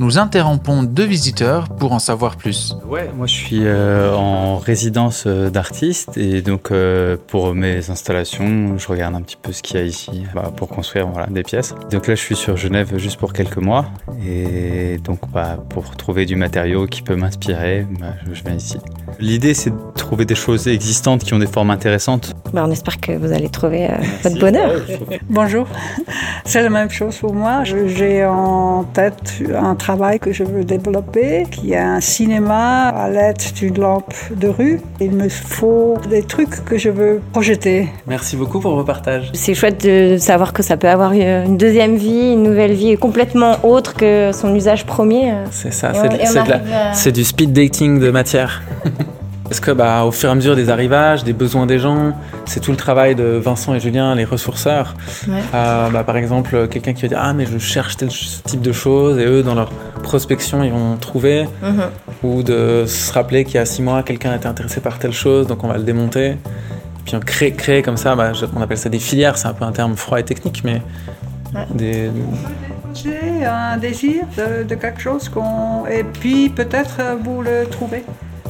Nous 0.00 0.18
interrompons 0.18 0.82
deux 0.82 1.04
visiteurs 1.04 1.68
pour 1.68 1.92
en 1.92 2.00
savoir 2.00 2.36
plus. 2.36 2.76
Ouais, 2.84 3.08
moi 3.16 3.28
je 3.28 3.34
suis 3.34 3.60
euh, 3.62 4.12
en 4.12 4.58
résidence 4.58 5.24
euh, 5.28 5.50
d'artiste 5.50 6.16
et 6.16 6.42
donc 6.42 6.72
euh, 6.72 7.16
pour 7.28 7.54
mes 7.54 7.90
installations, 7.90 8.76
je 8.76 8.88
regarde 8.88 9.14
un 9.14 9.22
petit 9.22 9.36
peu 9.40 9.52
ce 9.52 9.62
qu'il 9.62 9.76
y 9.76 9.80
a 9.80 9.84
ici 9.84 10.24
bah, 10.34 10.50
pour 10.56 10.68
construire 10.68 11.06
voilà, 11.06 11.28
des 11.28 11.44
pièces. 11.44 11.76
Donc 11.92 12.08
là 12.08 12.16
je 12.16 12.20
suis 12.20 12.34
sur 12.34 12.56
Genève 12.56 12.98
juste 12.98 13.18
pour 13.18 13.32
quelques 13.32 13.58
mois 13.58 13.86
et 14.26 14.98
donc 14.98 15.20
bah, 15.32 15.58
pour 15.68 15.96
trouver 15.96 16.26
du 16.26 16.34
matériau 16.34 16.86
qui 16.86 17.02
peut 17.02 17.14
m'inspirer, 17.14 17.86
bah, 18.00 18.14
je, 18.32 18.42
viens 18.42 18.54
ici. 18.54 18.78
L'idée 19.20 19.54
c'est 19.54 19.70
de 19.70 19.76
trouver 19.94 20.24
des 20.24 20.34
choses 20.34 20.66
existantes 20.66 21.22
qui 21.22 21.34
ont 21.34 21.38
des 21.38 21.46
formes 21.46 21.70
intéressantes. 21.70 22.34
Bah, 22.52 22.64
on 22.66 22.70
espère 22.72 23.00
que 23.00 23.12
vous 23.12 23.32
allez 23.32 23.48
trouver 23.48 23.90
euh, 23.90 23.96
votre 24.24 24.40
bonheur. 24.40 24.72
Bonjour, 25.30 25.68
c'est 26.44 26.62
la 26.62 26.70
même 26.70 26.90
chose 26.90 27.16
pour 27.16 27.32
moi. 27.32 27.62
J'ai 27.62 28.24
en 28.24 28.82
tête 28.84 29.40
un 29.54 29.76
travail 29.84 30.18
que 30.18 30.32
je 30.32 30.44
veux 30.44 30.64
développer, 30.64 31.44
qui 31.50 31.72
est 31.74 31.78
un 31.96 32.00
cinéma 32.00 32.88
à 32.88 33.10
l'aide 33.10 33.36
d'une 33.58 33.78
lampe 33.78 34.14
de 34.34 34.48
rue. 34.48 34.80
Il 34.98 35.12
me 35.12 35.28
faut 35.28 35.98
des 36.08 36.22
trucs 36.22 36.64
que 36.64 36.78
je 36.78 36.88
veux 36.88 37.20
projeter. 37.32 37.88
Merci 38.06 38.34
beaucoup 38.36 38.60
pour 38.60 38.74
vos 38.76 38.84
partages. 38.84 39.30
C'est 39.34 39.52
chouette 39.54 39.84
de 39.84 40.16
savoir 40.16 40.54
que 40.54 40.62
ça 40.62 40.78
peut 40.78 40.88
avoir 40.88 41.12
une 41.12 41.58
deuxième 41.58 41.96
vie, 41.96 42.32
une 42.32 42.44
nouvelle 42.44 42.72
vie 42.72 42.96
complètement 42.96 43.56
autre 43.62 43.94
que 43.94 44.30
son 44.32 44.54
usage 44.54 44.86
premier. 44.86 45.32
euh. 45.32 45.44
C'est 45.50 45.72
ça, 45.72 45.88
de- 46.08 46.16
de 46.46 46.52
à- 46.52 46.94
c'est 46.94 47.12
du 47.12 47.22
speed 47.24 47.52
dating 47.52 47.98
de 48.00 48.10
matière. 48.10 48.62
Est-ce 49.50 49.60
que 49.60 49.70
bah, 49.70 50.04
au 50.04 50.10
fur 50.10 50.30
et 50.30 50.32
à 50.32 50.34
mesure 50.34 50.56
des 50.56 50.70
arrivages, 50.70 51.22
des 51.22 51.34
besoins 51.34 51.66
des 51.66 51.78
gens, 51.78 52.12
c'est 52.46 52.60
tout 52.60 52.70
le 52.70 52.76
travail 52.78 53.14
de 53.14 53.24
Vincent 53.24 53.74
et 53.74 53.80
Julien, 53.80 54.14
les 54.14 54.24
ressourceurs. 54.24 54.94
Ouais. 55.28 55.34
Euh, 55.54 55.90
bah, 55.90 56.02
par 56.02 56.16
exemple, 56.16 56.66
quelqu'un 56.68 56.94
qui 56.94 57.02
va 57.02 57.08
dire 57.08 57.18
ah 57.20 57.34
mais 57.34 57.44
je 57.46 57.58
cherche 57.58 57.96
tel 57.98 58.08
type 58.08 58.62
de 58.62 58.72
choses 58.72 59.18
et 59.18 59.26
eux 59.26 59.42
dans 59.42 59.54
leur 59.54 59.70
prospection 60.02 60.62
ils 60.64 60.72
vont 60.72 60.96
trouver 60.96 61.46
Mhm. 61.62 61.82
ou 62.22 62.42
de 62.42 62.84
se 62.86 63.12
rappeler 63.12 63.44
qu'il 63.44 63.56
y 63.56 63.58
a 63.58 63.66
six 63.66 63.82
mois 63.82 64.02
quelqu'un 64.02 64.34
était 64.34 64.46
intéressé 64.46 64.80
par 64.80 64.98
telle 64.98 65.12
chose 65.12 65.46
donc 65.46 65.62
on 65.62 65.68
va 65.68 65.76
le 65.76 65.84
démonter. 65.84 66.36
Puis 67.04 67.14
on 67.16 67.20
crée, 67.20 67.52
crée 67.52 67.82
comme 67.82 67.98
ça, 67.98 68.16
bah, 68.16 68.32
on 68.56 68.62
appelle 68.62 68.78
ça 68.78 68.88
des 68.88 68.98
filières, 68.98 69.36
c'est 69.36 69.46
un 69.48 69.52
peu 69.52 69.66
un 69.66 69.72
terme 69.72 69.94
froid 69.94 70.18
et 70.18 70.24
technique 70.24 70.62
mais 70.64 70.80
Ouais. 71.54 71.66
des, 71.72 72.10
J'ai 72.94 73.44
un 73.44 73.76
désir 73.76 74.24
de, 74.36 74.64
de 74.64 74.74
quelque 74.74 75.00
chose 75.00 75.28
qu'on... 75.28 75.86
Et 75.86 76.02
puis 76.02 76.48
peut-être 76.48 76.96
euh, 76.98 77.14
vous 77.22 77.42
le 77.42 77.66
trouvez. 77.70 78.04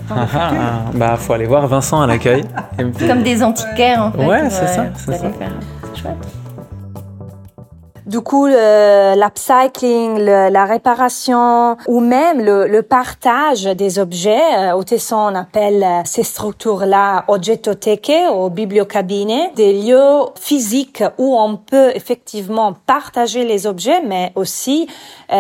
Dans 0.08 0.14
le 0.16 0.20
ah, 0.23 0.26
futur. 0.26 0.61
ah, 0.61 0.90
bah 0.94 1.16
faut 1.16 1.32
aller 1.32 1.46
voir 1.46 1.66
Vincent 1.66 2.00
à 2.00 2.06
l'accueil. 2.06 2.44
Comme 3.06 3.23
des 3.23 3.42
antiquaires 3.42 4.02
en 4.02 4.12
fait. 4.12 4.26
Ouais, 4.26 4.50
c'est 4.50 4.66
ça, 4.66 4.87
c'est 4.96 5.20
chouette. 5.94 6.16
Du 8.06 8.20
coup, 8.20 8.46
l'upcycling, 8.46 10.18
la 10.18 10.66
réparation 10.66 11.78
ou 11.88 12.00
même 12.00 12.44
le, 12.44 12.66
le 12.66 12.82
partage 12.82 13.64
des 13.64 13.99
objets, 13.99 14.42
euh, 14.58 14.75
au 14.75 14.84
Tesson 14.84 15.16
on 15.16 15.34
appelle 15.34 15.82
euh, 15.82 16.02
ces 16.04 16.23
structures-là 16.23 17.25
oggettothèque 17.28 18.12
ou 18.34 18.50
bibliocabine, 18.50 19.49
des 19.56 19.73
lieux 19.73 20.18
physiques 20.38 21.02
où 21.16 21.34
on 21.34 21.56
peut 21.56 21.92
effectivement 21.94 22.75
partager 22.87 23.44
les 23.44 23.66
objets, 23.66 24.02
mais 24.06 24.32
aussi 24.34 24.87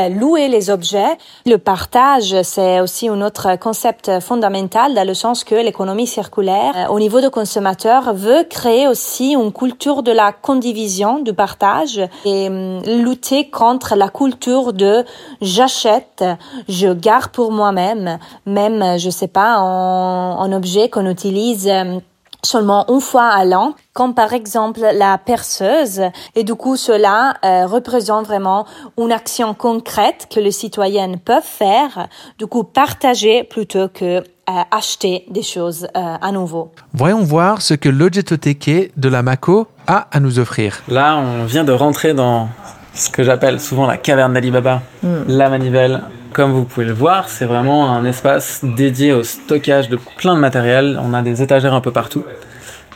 louer 0.08 0.48
les 0.48 0.70
objets. 0.70 1.18
Le 1.46 1.56
partage, 1.58 2.34
c'est 2.42 2.80
aussi 2.80 3.08
un 3.08 3.20
autre 3.20 3.56
concept 3.58 4.20
fondamental 4.20 4.94
dans 4.94 5.06
le 5.06 5.14
sens 5.14 5.44
que 5.44 5.54
l'économie 5.54 6.06
circulaire, 6.06 6.72
euh, 6.76 6.92
au 6.92 6.98
niveau 6.98 7.20
de 7.20 7.28
consommateurs, 7.28 8.14
veut 8.14 8.44
créer 8.48 8.88
aussi 8.88 9.32
une 9.32 9.52
culture 9.52 10.02
de 10.02 10.12
la 10.12 10.32
condivision, 10.32 11.20
du 11.20 11.32
partage 11.32 12.00
et 12.24 12.48
hum, 12.48 12.82
lutter 12.86 13.50
contre 13.50 13.94
la 13.94 14.08
culture 14.08 14.72
de 14.72 15.04
j'achète, 15.40 16.24
je 16.68 16.92
garde 16.92 17.30
pour 17.30 17.52
moi-même, 17.52 18.18
même, 18.46 18.98
je 18.98 19.10
sais 19.10 19.28
pas, 19.28 19.58
en 19.58 20.52
objet 20.52 20.88
qu'on 20.88 21.06
utilise 21.06 21.68
hum, 21.68 22.00
seulement 22.44 22.86
une 22.88 23.00
fois 23.00 23.26
à 23.26 23.44
l'an, 23.44 23.74
comme 23.92 24.14
par 24.14 24.32
exemple 24.32 24.80
la 24.80 25.18
perceuse. 25.18 26.02
Et 26.34 26.44
du 26.44 26.54
coup, 26.54 26.76
cela 26.76 27.34
euh, 27.44 27.66
représente 27.66 28.26
vraiment 28.26 28.66
une 28.98 29.12
action 29.12 29.54
concrète 29.54 30.28
que 30.32 30.40
les 30.40 30.52
citoyens 30.52 31.14
peuvent 31.16 31.42
faire, 31.42 32.08
du 32.38 32.46
coup 32.46 32.64
partager 32.64 33.44
plutôt 33.44 33.88
que 33.88 34.18
euh, 34.46 34.52
acheter 34.70 35.24
des 35.30 35.42
choses 35.42 35.88
euh, 35.96 36.16
à 36.20 36.32
nouveau. 36.32 36.70
Voyons 36.92 37.22
voir 37.22 37.62
ce 37.62 37.74
que 37.74 37.88
l'Ogetotheke 37.88 38.92
de 38.96 39.08
la 39.08 39.22
Mako 39.22 39.66
a 39.86 40.08
à 40.10 40.20
nous 40.20 40.38
offrir. 40.38 40.82
Là, 40.88 41.16
on 41.16 41.44
vient 41.44 41.64
de 41.64 41.72
rentrer 41.72 42.12
dans 42.12 42.48
ce 42.92 43.08
que 43.08 43.22
j'appelle 43.22 43.58
souvent 43.58 43.86
la 43.86 43.96
caverne 43.96 44.34
d'Alibaba, 44.34 44.82
la 45.02 45.48
manivelle. 45.48 46.02
Comme 46.34 46.50
vous 46.52 46.64
pouvez 46.64 46.84
le 46.84 46.92
voir, 46.92 47.28
c'est 47.28 47.44
vraiment 47.44 47.90
un 47.92 48.04
espace 48.04 48.64
dédié 48.64 49.12
au 49.12 49.22
stockage 49.22 49.88
de 49.88 49.96
plein 50.16 50.34
de 50.34 50.40
matériel. 50.40 51.00
On 51.00 51.14
a 51.14 51.22
des 51.22 51.42
étagères 51.42 51.74
un 51.74 51.80
peu 51.80 51.92
partout, 51.92 52.24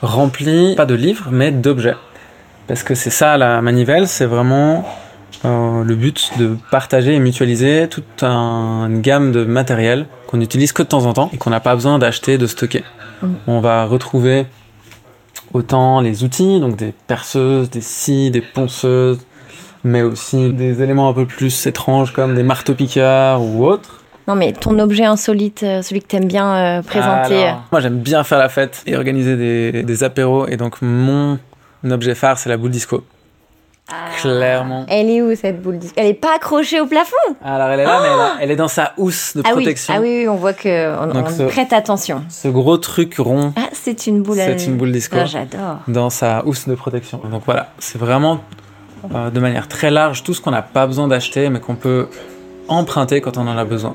remplis 0.03 0.75
pas 0.75 0.87
de 0.87 0.95
livres, 0.95 1.29
mais 1.31 1.53
d'objets. 1.53 1.95
Parce 2.67 2.83
que 2.83 2.95
c'est 2.97 3.11
ça 3.11 3.37
la 3.39 3.63
manivelle, 3.63 4.09
c'est 4.09 4.27
vraiment 4.27 4.85
euh, 5.45 5.85
le 5.85 5.95
but 5.95 6.33
de 6.37 6.57
partager 6.73 7.15
et 7.15 7.21
mutualiser 7.21 7.87
toute 7.89 8.25
un- 8.25 8.87
une 8.89 9.01
gamme 9.03 9.31
de 9.31 9.45
matériel 9.45 10.07
qu'on 10.27 10.41
utilise 10.41 10.73
que 10.73 10.83
de 10.83 10.89
temps 10.89 11.07
en 11.07 11.13
temps 11.13 11.31
et 11.33 11.37
qu'on 11.37 11.51
n'a 11.51 11.61
pas 11.61 11.77
besoin 11.77 12.01
d'acheter, 12.01 12.39
de 12.39 12.47
stocker. 12.49 12.83
On 13.47 13.61
va 13.61 13.85
retrouver 13.85 14.47
autant 15.55 16.01
les 16.01 16.25
outils, 16.25 16.59
donc 16.61 16.75
des 16.77 16.93
perceuses, 17.07 17.71
des 17.71 17.81
scies, 17.81 18.31
des 18.33 18.41
ponceuses, 18.41 19.21
mais 19.85 20.03
aussi 20.03 20.53
des 20.53 20.83
éléments 20.83 21.09
un 21.09 21.13
peu 21.13 21.27
plus 21.27 21.67
étranges 21.67 22.13
comme 22.13 22.35
des 22.35 22.43
marteaux-piqueurs 22.43 23.41
ou 23.41 23.65
autres. 23.67 24.03
Non, 24.27 24.35
mais 24.35 24.53
ton 24.53 24.79
objet 24.79 25.05
insolite, 25.07 25.63
euh, 25.63 25.81
celui 25.83 26.03
que 26.03 26.07
t'aimes 26.09 26.27
bien 26.27 26.55
euh, 26.55 26.83
présenter. 26.83 27.45
Alors, 27.47 27.63
moi 27.73 27.81
j'aime 27.81 27.99
bien 27.99 28.25
faire 28.25 28.39
la 28.39 28.49
fête 28.51 28.83
et 28.87 28.95
organiser 28.97 29.37
des, 29.37 29.83
des 29.83 30.05
apéros 30.05 30.47
et 30.47 30.57
donc 30.59 30.83
mon 30.83 31.39
objet 31.91 32.15
phare 32.15 32.39
c'est 32.39 32.49
la 32.51 32.57
boule 32.59 32.71
disco. 32.71 33.03
Clairement. 34.21 34.85
Elle 34.89 35.09
est 35.09 35.23
où 35.23 35.35
cette 35.35 35.63
boule 35.63 35.79
disco? 35.79 35.95
Elle 35.99 36.09
est 36.09 36.15
pas 36.15 36.35
accrochée 36.37 36.79
au 36.81 36.87
plafond? 36.87 37.17
Alors 37.43 37.69
elle 37.69 37.81
est 37.81 37.85
là 37.85 38.01
mais 38.03 38.09
elle, 38.09 38.21
a- 38.21 38.37
elle 38.43 38.51
est 38.51 38.57
dans 38.57 38.69
sa 38.69 38.93
housse 38.99 39.35
de 39.35 39.43
ah 39.47 39.51
oui. 39.55 39.63
protection. 39.63 39.95
ah 39.97 40.01
oui, 40.03 40.19
oui, 40.21 40.29
on 40.29 40.35
voit 40.37 40.53
que 40.53 40.99
on, 41.03 41.07
Donc 41.15 41.27
on 41.29 41.31
ce- 41.31 41.43
prête 41.45 41.73
attention. 41.73 42.23
Ce 42.29 42.49
gros 42.49 42.77
truc 42.77 43.15
rond 43.19 43.55
Ah, 43.57 43.69
c'est 43.73 44.07
une 44.07 44.23
boule. 44.23 44.37
C'est 44.37 44.67
une 44.67 44.77
boule 44.77 44.93
disco. 44.93 45.17
Ah, 45.19 45.25
J'adore. 45.25 45.79
dans 45.89 46.11
sa 46.11 46.45
housse 46.45 46.69
de 46.69 46.75
protection. 46.75 47.19
Donc 47.31 47.43
voilà, 47.47 47.71
c'est 47.79 47.97
vraiment 47.99 48.41
euh, 49.15 49.31
de 49.31 49.41
manière 49.41 49.69
très 49.69 49.91
large 49.91 50.23
tout 50.23 50.35
ce 50.35 50.41
qu'on 50.41 50.51
n'a 50.51 50.63
pas 50.63 50.87
besoin 50.87 51.09
d'acheter 51.09 51.51
mais 51.51 51.61
qu'on 51.61 51.77
peut 51.77 52.09
emprunter 52.69 53.21
quand 53.21 53.37
on 53.39 53.47
en 53.47 53.57
a 53.57 53.65
besoin. 53.65 53.95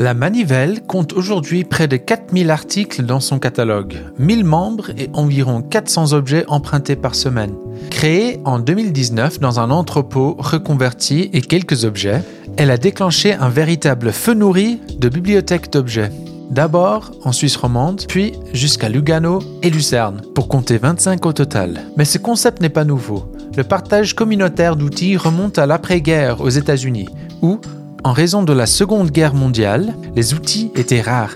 La 0.00 0.14
Manivelle 0.14 0.82
compte 0.86 1.12
aujourd'hui 1.12 1.64
près 1.64 1.88
de 1.88 1.96
4000 1.96 2.52
articles 2.52 3.02
dans 3.02 3.18
son 3.18 3.40
catalogue, 3.40 3.96
1000 4.20 4.44
membres 4.44 4.90
et 4.90 5.10
environ 5.12 5.60
400 5.60 6.12
objets 6.12 6.44
empruntés 6.46 6.94
par 6.94 7.16
semaine. 7.16 7.52
Créée 7.90 8.38
en 8.44 8.60
2019 8.60 9.40
dans 9.40 9.58
un 9.58 9.72
entrepôt 9.72 10.36
reconverti 10.38 11.30
et 11.32 11.40
quelques 11.40 11.84
objets, 11.84 12.22
elle 12.56 12.70
a 12.70 12.76
déclenché 12.76 13.32
un 13.32 13.48
véritable 13.48 14.12
feu 14.12 14.34
nourri 14.34 14.78
de 14.96 15.08
bibliothèques 15.08 15.72
d'objets. 15.72 16.12
D'abord 16.48 17.10
en 17.24 17.32
Suisse 17.32 17.56
romande, 17.56 18.04
puis 18.06 18.34
jusqu'à 18.52 18.88
Lugano 18.88 19.40
et 19.62 19.70
Lucerne, 19.70 20.22
pour 20.32 20.46
compter 20.46 20.78
25 20.78 21.26
au 21.26 21.32
total. 21.32 21.82
Mais 21.96 22.04
ce 22.04 22.18
concept 22.18 22.62
n'est 22.62 22.68
pas 22.68 22.84
nouveau. 22.84 23.24
Le 23.58 23.64
partage 23.64 24.14
communautaire 24.14 24.76
d'outils 24.76 25.16
remonte 25.16 25.58
à 25.58 25.66
l'après-guerre 25.66 26.40
aux 26.42 26.48
États-Unis, 26.48 27.08
où, 27.42 27.60
en 28.04 28.12
raison 28.12 28.44
de 28.44 28.52
la 28.52 28.66
Seconde 28.66 29.10
Guerre 29.10 29.34
mondiale, 29.34 29.96
les 30.14 30.32
outils 30.32 30.70
étaient 30.76 31.00
rares. 31.00 31.34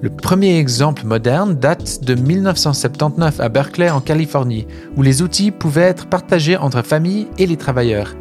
Le 0.00 0.10
premier 0.10 0.58
exemple 0.58 1.04
moderne 1.04 1.56
date 1.56 2.04
de 2.04 2.14
1979 2.14 3.40
à 3.40 3.48
Berkeley 3.48 3.90
en 3.90 4.00
Californie, 4.00 4.68
où 4.96 5.02
les 5.02 5.20
outils 5.20 5.50
pouvaient 5.50 5.80
être 5.82 6.06
partagés 6.06 6.56
entre 6.56 6.82
familles 6.82 7.26
et 7.36 7.48
les 7.48 7.56
travailleurs. 7.56 8.14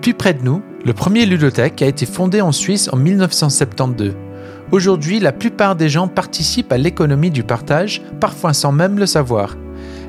Plus 0.00 0.14
près 0.14 0.34
de 0.34 0.44
nous, 0.44 0.62
le 0.84 0.92
premier 0.92 1.26
ludothèque 1.26 1.82
a 1.82 1.86
été 1.86 2.06
fondé 2.06 2.40
en 2.40 2.52
Suisse 2.52 2.88
en 2.92 2.96
1972. 2.96 4.14
Aujourd'hui, 4.70 5.18
la 5.18 5.32
plupart 5.32 5.74
des 5.74 5.88
gens 5.88 6.06
participent 6.06 6.72
à 6.72 6.78
l'économie 6.78 7.32
du 7.32 7.42
partage, 7.42 8.02
parfois 8.20 8.52
sans 8.52 8.70
même 8.70 9.00
le 9.00 9.06
savoir. 9.06 9.56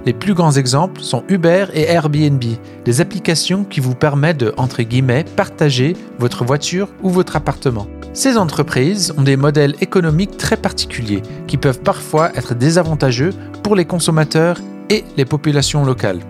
Les 0.05 0.13
plus 0.13 0.33
grands 0.33 0.53
exemples 0.53 1.01
sont 1.01 1.23
Uber 1.27 1.65
et 1.73 1.83
Airbnb, 1.83 2.43
des 2.85 3.01
applications 3.01 3.65
qui 3.65 3.79
vous 3.79 3.95
permettent 3.95 4.39
de, 4.39 4.53
partager 5.35 5.95
votre 6.19 6.45
voiture 6.45 6.87
ou 7.03 7.09
votre 7.09 7.35
appartement. 7.35 7.87
Ces 8.13 8.37
entreprises 8.37 9.13
ont 9.17 9.23
des 9.23 9.37
modèles 9.37 9.75
économiques 9.81 10.37
très 10.37 10.57
particuliers 10.57 11.21
qui 11.47 11.57
peuvent 11.57 11.81
parfois 11.81 12.31
être 12.35 12.55
désavantageux 12.55 13.33
pour 13.61 13.75
les 13.75 13.85
consommateurs 13.85 14.59
et 14.89 15.03
les 15.17 15.25
populations 15.25 15.83
locales. 15.85 16.21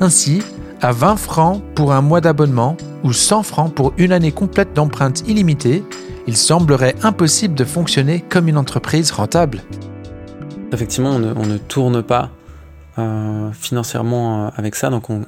Ainsi, 0.00 0.42
à 0.80 0.92
20 0.92 1.16
francs 1.16 1.62
pour 1.74 1.92
un 1.92 2.00
mois 2.00 2.20
d'abonnement 2.20 2.76
ou 3.02 3.12
100 3.12 3.42
francs 3.42 3.74
pour 3.74 3.92
une 3.98 4.12
année 4.12 4.32
complète 4.32 4.72
d'empreintes 4.74 5.22
illimitées, 5.28 5.84
il 6.26 6.36
semblerait 6.36 6.94
impossible 7.02 7.54
de 7.54 7.64
fonctionner 7.64 8.24
comme 8.28 8.48
une 8.48 8.56
entreprise 8.56 9.10
rentable. 9.10 9.62
Effectivement, 10.72 11.10
on 11.10 11.46
ne 11.46 11.58
tourne 11.58 12.02
pas 12.02 12.30
euh, 13.00 13.52
financièrement 13.52 14.46
euh, 14.46 14.50
avec 14.56 14.74
ça, 14.74 14.90
donc 14.90 15.10
on, 15.10 15.22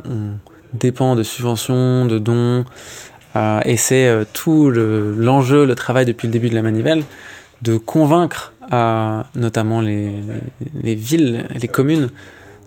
dépend 0.74 1.16
de 1.16 1.22
subventions, 1.22 2.06
de 2.06 2.18
dons, 2.18 2.64
euh, 3.36 3.60
et 3.66 3.76
c'est 3.76 4.10
tout 4.32 4.70
le- 4.70 5.14
l'enjeu, 5.14 5.66
le, 5.66 5.74
travail 5.74 6.06
depuis 6.06 6.28
le 6.28 6.32
début 6.32 6.48
de 6.48 6.54
la 6.54 6.62
manivelle, 6.62 7.04
de 7.60 7.76
convaincre 7.76 8.52
notamment 9.34 9.82
les, 9.82 10.12
les 10.82 10.94
villes, 10.94 11.46
les 11.54 11.68
communes, 11.68 12.08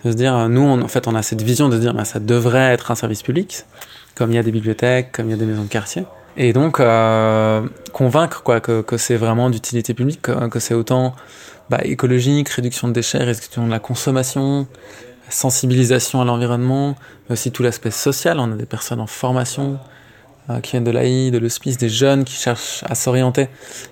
de 0.03 0.11
se 0.11 0.15
dire, 0.15 0.47
nous, 0.49 0.61
en 0.61 0.87
fait, 0.87 1.07
on 1.07 1.15
a 1.15 1.23
cette 1.23 1.41
vision 1.41 1.67
de 1.67 1.79
dire, 1.79 1.95
bah, 1.95 2.05
ça 2.05 2.19
devrait 2.19 2.73
être 2.73 2.91
un 2.91 2.95
service 2.95 3.23
public, 3.23 3.63
comme 4.13 4.31
il 4.31 4.35
y 4.35 4.37
a 4.37 4.43
des 4.43 4.51
bibliothèques, 4.51 5.11
comme 5.11 5.25
il 5.25 5.31
y 5.31 5.33
a 5.33 5.37
des 5.37 5.45
maisons 5.45 5.63
de 5.63 5.67
quartier. 5.67 6.03
Et 6.37 6.53
donc, 6.53 6.79
convaincre 7.91 8.43
quoi, 8.43 8.59
que, 8.59 8.97
c'est 8.97 9.15
vraiment 9.15 9.49
d'utilité 9.49 9.95
publique, 9.95 10.21
que, 10.21 10.47
que 10.47 10.59
c'est 10.59 10.75
autant 10.75 11.15
bah, 11.69 11.79
écologique, 11.83 12.49
réduction 12.49 12.87
de 12.87 12.93
déchets, 12.93 13.23
réduction 13.23 13.65
de 13.65 13.71
la 13.71 13.79
consommation, 13.79 14.67
sensibilisation 15.29 16.21
à 16.21 16.25
l'environnement, 16.25 16.95
mais 17.27 17.33
aussi 17.33 17.51
tout 17.51 17.63
l'aspect 17.63 17.91
social. 17.91 18.39
On 18.39 18.51
a 18.51 18.55
des 18.55 18.65
personnes 18.65 18.99
en 18.99 19.07
formation 19.07 19.79
euh, 20.49 20.59
qui 20.59 20.71
viennent 20.71 20.83
de 20.83 20.91
l'AI, 20.91 21.31
de 21.31 21.39
l'hospice, 21.39 21.77
des 21.77 21.89
jeunes 21.89 22.23
qui 22.23 22.35
cherchent 22.35 22.83
à 22.87 22.93
s'orienter, 22.93 23.49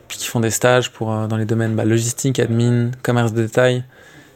puis 0.08 0.20
qui 0.20 0.27
font 0.27 0.39
des 0.39 0.51
stages 0.51 0.92
pour, 0.92 1.12
euh, 1.12 1.25
dans 1.25 1.38
les 1.38 1.46
domaines 1.46 1.75
bah, 1.75 1.86
logistique, 1.86 2.39
admin, 2.39 2.92
commerce 3.01 3.34
de 3.34 3.42
détail, 3.42 3.84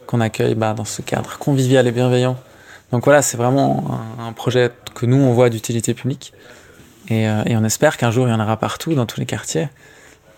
qu'on 0.07 0.19
accueille 0.19 0.55
bah, 0.55 0.73
dans 0.73 0.85
ce 0.85 1.03
cadre 1.03 1.37
convivial 1.37 1.85
et 1.85 1.91
bienveillant. 1.91 2.37
Donc 2.91 3.03
voilà, 3.03 3.21
c'est 3.21 3.37
vraiment 3.37 4.01
un, 4.19 4.31
projet 4.31 4.71
que 4.95 5.05
nous, 5.05 5.17
on 5.17 5.33
voit 5.33 5.49
d'utilité 5.49 5.93
publique. 5.93 6.33
Euh, 7.11 7.43
et 7.45 7.55
on 7.55 7.63
espère 7.63 7.97
qu'un 7.97 8.11
jour, 8.11 8.27
il 8.27 8.31
y 8.31 8.33
en 8.33 8.39
aura 8.39 8.57
partout, 8.57 8.95
dans 8.95 9.05
tous 9.05 9.19
les 9.19 9.25
quartiers, 9.25 9.69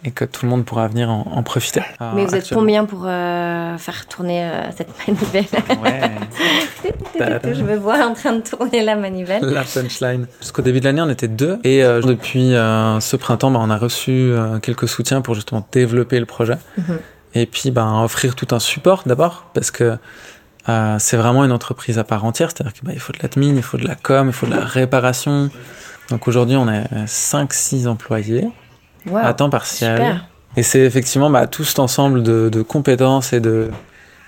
et 0.06 0.12
que 0.12 0.24
tout 0.24 0.46
le 0.46 0.50
monde 0.50 0.65
pourra 0.65 0.88
venir 0.88 1.10
en, 1.10 1.25
en 1.29 1.44
profiter. 1.44 1.82
Mais 2.15 2.25
vous 2.25 2.36
êtes 2.36 2.53
combien 2.53 2.86
pour 2.86 3.03
euh, 3.06 3.77
faire 3.77 4.06
tourner 4.08 4.44
euh, 4.44 4.72
cette 4.75 4.89
manivelle? 5.06 5.46
Ouais. 5.84 7.53
Je 7.53 7.63
me 7.63 7.75
vois 7.75 8.06
en 8.06 8.13
train 8.13 8.34
de 8.34 8.41
tourner 8.41 8.82
la 8.82 8.96
manivelle. 8.96 9.44
La 9.44 9.63
punchline. 9.63 10.27
Jusqu'au 10.39 10.62
début 10.62 10.79
de 10.79 10.86
l'année, 10.86 11.01
on 11.01 11.10
était 11.10 11.27
deux. 11.27 11.60
Et 11.63 11.84
euh, 11.84 12.01
depuis 12.01 12.51
ce 12.51 13.15
printemps, 13.18 13.51
bah, 13.51 13.60
on 13.62 13.70
a 13.70 13.77
reçu 13.77 14.32
quelques 14.62 14.88
soutiens 14.88 15.22
pour 15.22 15.36
justement 15.36 15.68
développer 15.72 16.20
le 16.20 16.25
projet. 16.25 16.58
Mhm. 16.77 17.00
Et 17.36 17.46
puis 17.46 17.70
bah, 17.70 18.01
offrir 18.03 18.36
tout 18.36 18.48
un 18.51 18.60
support 18.60 19.03
d'abord, 19.06 19.50
parce 19.53 19.72
que 19.72 19.98
c'est 21.00 21.18
vraiment 21.18 21.44
une 21.44 21.51
entreprise 21.51 22.00
à 22.00 22.03
part 22.06 22.24
entière. 22.24 22.51
C'est-à-dire 22.51 22.74
qu'il 22.74 22.88
bah, 22.88 22.94
faut 23.00 23.12
de 23.12 23.20
l'admin, 23.22 23.56
il 23.56 23.63
faut 23.63 23.77
de 23.77 23.88
la 23.88 23.96
com, 23.96 24.27
il 24.27 24.34
faut 24.34 24.46
de 24.46 24.56
la 24.56 24.63
réparation. 24.63 25.50
Donc 26.10 26.27
aujourd'hui, 26.27 26.56
on 26.56 26.70
est 26.70 26.86
5-6 27.06 27.88
employés 27.88 28.48
Wow, 29.08 29.18
à 29.18 29.34
temps 29.34 29.50
partiel. 29.50 29.98
super. 29.98 30.25
Et 30.58 30.63
c'est 30.63 30.79
effectivement 30.79 31.29
bah, 31.29 31.48
tout 31.48 31.63
cet 31.63 31.79
ensemble 31.79 32.24
de, 32.24 32.50
de 32.50 32.62
compétences 32.62 33.34
et 33.34 33.39
de, 33.39 33.70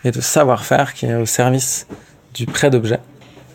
et 0.04 0.12
de 0.12 0.22
savoir-faire 0.22 0.94
qui 0.94 1.06
est 1.06 1.16
au 1.16 1.26
service 1.26 1.88
du 2.34 2.46
prêt 2.46 2.70
d'objets. 2.70 3.00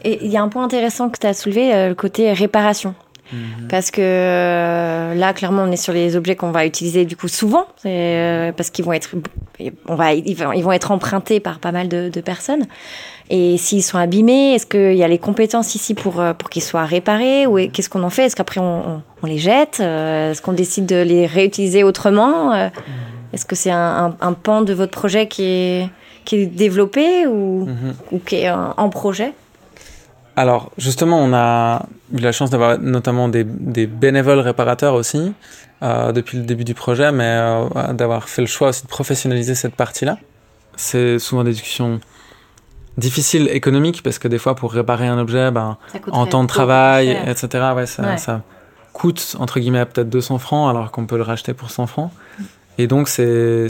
Et 0.05 0.25
il 0.25 0.31
y 0.31 0.37
a 0.37 0.43
un 0.43 0.49
point 0.49 0.65
intéressant 0.65 1.09
que 1.09 1.19
tu 1.19 1.27
as 1.27 1.35
soulevé, 1.35 1.75
euh, 1.75 1.89
le 1.89 1.95
côté 1.95 2.33
réparation. 2.33 2.95
Mhm. 3.33 3.69
Parce 3.69 3.91
que 3.91 4.01
euh, 4.01 5.15
là, 5.15 5.33
clairement, 5.33 5.63
on 5.63 5.73
est 5.73 5.77
sur 5.77 5.93
les 5.93 6.17
objets 6.17 6.37
qu'on 6.37 6.53
va 6.53 6.65
utiliser 6.65 7.05
du 7.05 7.17
coup 7.17 7.29
souvent, 7.29 7.67
euh, 7.85 8.53
parce 8.53 8.71
qu'ils 8.71 8.85
vont 8.85 8.93
être, 8.93 9.17
on 9.87 9.95
va, 9.95 10.13
ils 10.13 10.37
vont, 10.37 10.73
être 10.73 10.93
empruntés 10.93 11.41
par 11.41 11.59
pas 11.59 11.73
mal 11.73 11.89
de, 11.89 12.21
personnes. 12.21 12.67
Et 13.29 13.57
s'ils 13.59 13.83
sont 13.83 13.99
abîmés, 13.99 14.55
est-ce 14.55 14.67
qu'il 14.67 14.95
y 14.95 15.03
a 15.03 15.09
les 15.09 15.19
compétences 15.19 15.75
ici 15.75 15.95
pour, 15.95 16.21
euh, 16.21 16.33
pour 16.33 16.49
qu'ils 16.49 16.63
soient 16.63 16.85
réparés 16.85 17.47
ou 17.47 17.59
qu'est-ce 17.71 17.89
qu'on 17.89 18.03
en 18.03 18.11
fait? 18.11 18.27
Est-ce 18.27 18.37
qu'après 18.37 18.61
on, 18.61 19.03
on, 19.23 19.27
les 19.27 19.39
jette? 19.39 19.81
Est-ce 19.81 20.41
qu'on 20.41 20.53
décide 20.53 20.87
de 20.87 20.97
les 20.97 21.27
réutiliser 21.27 21.83
autrement? 21.83 22.55
Est-ce 23.33 23.45
que 23.45 23.57
c'est 23.57 23.73
un, 23.73 24.17
un, 24.21 24.33
pan 24.33 24.63
de 24.63 24.73
votre 24.73 24.93
projet 24.93 25.27
qui 25.27 25.43
est, 25.43 25.91
qui 26.25 26.37
est 26.37 26.47
développé 26.47 27.27
ou, 27.27 27.67
mhm. 27.67 27.95
ou 28.13 28.19
qui 28.21 28.37
est 28.37 28.51
en 28.51 28.89
projet? 28.89 29.33
Alors, 30.37 30.71
justement, 30.77 31.19
on 31.19 31.33
a 31.33 31.87
eu 32.13 32.19
la 32.19 32.31
chance 32.31 32.51
d'avoir 32.51 32.79
notamment 32.79 33.29
des, 33.29 33.45
bénévoles 33.45 34.41
réparateurs 34.41 34.93
aussi 34.93 35.33
euh, 35.83 36.13
depuis 36.13 36.37
le 36.37 36.45
début 36.45 36.65
du 36.65 36.75
projet, 36.75 37.11
mais 37.11 37.25
euh, 37.25 37.93
d'avoir 37.95 38.29
fait 38.29 38.43
le 38.43 38.47
choix 38.47 38.69
aussi 38.69 38.83
de 38.83 38.89
professionnaliser 38.89 39.55
cette 39.55 39.75
partie-là. 39.75 40.19
C'est 40.77 41.19
souvent 41.19 41.43
des 41.43 41.53
discussions 41.53 42.01
difficiles 42.97 43.49
économiques 43.53 44.03
parce 44.03 44.19
que 44.19 44.29
des 44.29 44.39
fois, 44.39 44.55
pour 44.55 44.73
réparer 44.73 45.07
un 45.07 45.19
objet, 45.19 45.51
ben, 45.51 45.77
en 46.11 46.27
temps 46.27 46.43
de 46.43 46.49
travail, 46.49 47.11
etc., 47.27 47.73
ouais, 47.75 47.87
ça, 47.87 48.17
ça, 48.17 48.43
coûte 48.93 49.37
entre 49.39 49.61
guillemets 49.61 49.85
peut-être 49.85 50.09
200 50.09 50.39
francs 50.39 50.71
alors 50.71 50.91
qu'on 50.91 51.05
peut 51.05 51.17
le 51.17 51.23
racheter 51.23 51.53
pour 51.53 51.71
100 51.71 51.87
francs. 51.87 52.11
Et 52.79 52.87
donc, 52.87 53.09
c'est 53.09 53.69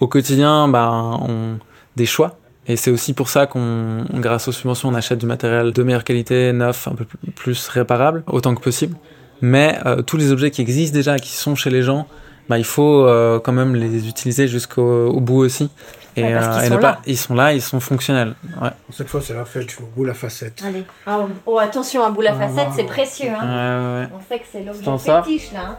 au 0.00 0.08
quotidien, 0.08 0.68
ben, 0.68 1.18
on, 1.22 1.58
des 1.96 2.06
choix 2.06 2.38
et 2.68 2.76
c'est 2.76 2.90
aussi 2.90 3.12
pour 3.12 3.28
ça 3.28 3.46
qu'on, 3.46 4.04
grâce 4.14 4.48
aux 4.48 4.52
subventions, 4.52 4.88
on 4.88 4.94
achète 4.94 5.18
du 5.18 5.26
matériel 5.26 5.72
de 5.72 5.82
meilleure 5.82 6.04
qualité, 6.04 6.52
neuf, 6.52 6.88
un 6.88 6.94
peu 6.94 7.06
plus 7.34 7.68
réparable, 7.68 8.24
autant 8.26 8.54
que 8.54 8.60
possible. 8.60 8.96
Mais 9.40 9.78
euh, 9.86 10.02
tous 10.02 10.16
les 10.16 10.32
objets 10.32 10.50
qui 10.50 10.62
existent 10.62 10.94
déjà, 10.94 11.18
qui 11.18 11.32
sont 11.32 11.54
chez 11.54 11.70
les 11.70 11.82
gens, 11.82 12.08
bah, 12.48 12.58
il 12.58 12.64
faut 12.64 13.04
euh, 13.04 13.38
quand 13.38 13.52
même 13.52 13.76
les 13.76 14.08
utiliser 14.08 14.48
jusqu'au 14.48 15.20
bout 15.20 15.38
aussi. 15.38 15.70
Et, 16.16 16.24
euh, 16.24 16.40
ils, 16.62 16.68
sont 16.68 16.78
pas, 16.78 17.00
ils 17.06 17.18
sont 17.18 17.34
là, 17.34 17.52
ils 17.52 17.62
sont 17.62 17.80
fonctionnels. 17.80 18.34
Ouais. 18.60 18.70
Cette 18.90 19.08
fois, 19.08 19.20
c'est 19.20 19.34
la 19.34 19.44
fête, 19.44 19.76
au 19.80 19.86
bout 19.94 20.04
la 20.04 20.14
facette. 20.14 20.62
Allez. 20.66 20.84
Ah, 21.06 21.20
oh, 21.44 21.58
attention, 21.58 22.04
un 22.04 22.10
bout 22.10 22.22
la 22.22 22.34
facette, 22.34 22.68
c'est 22.74 22.84
précieux. 22.84 23.30
Hein. 23.38 24.08
On 24.14 24.20
sait 24.28 24.38
que 24.38 24.46
c'est 24.50 24.62
l'objet 24.62 24.98
fétiche 24.98 25.52
là. 25.52 25.60
Hein. 25.60 25.76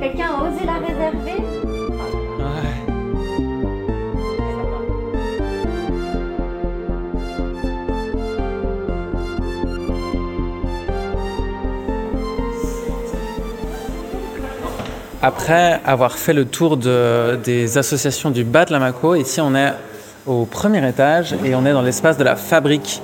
Quelqu'un 0.00 0.26
a 0.26 0.42
osé 0.42 0.64
la 0.64 0.78
réserver? 0.78 1.61
Après 15.24 15.80
avoir 15.84 16.18
fait 16.18 16.32
le 16.32 16.46
tour 16.46 16.76
de, 16.76 17.38
des 17.44 17.78
associations 17.78 18.32
du 18.32 18.42
bas 18.42 18.64
de 18.64 18.72
la 18.72 18.80
Maco, 18.80 19.14
ici 19.14 19.40
on 19.40 19.54
est 19.54 19.72
au 20.26 20.46
premier 20.46 20.86
étage 20.88 21.36
et 21.44 21.54
on 21.54 21.64
est 21.64 21.72
dans 21.72 21.82
l'espace 21.82 22.18
de 22.18 22.24
la 22.24 22.34
fabrique. 22.34 23.00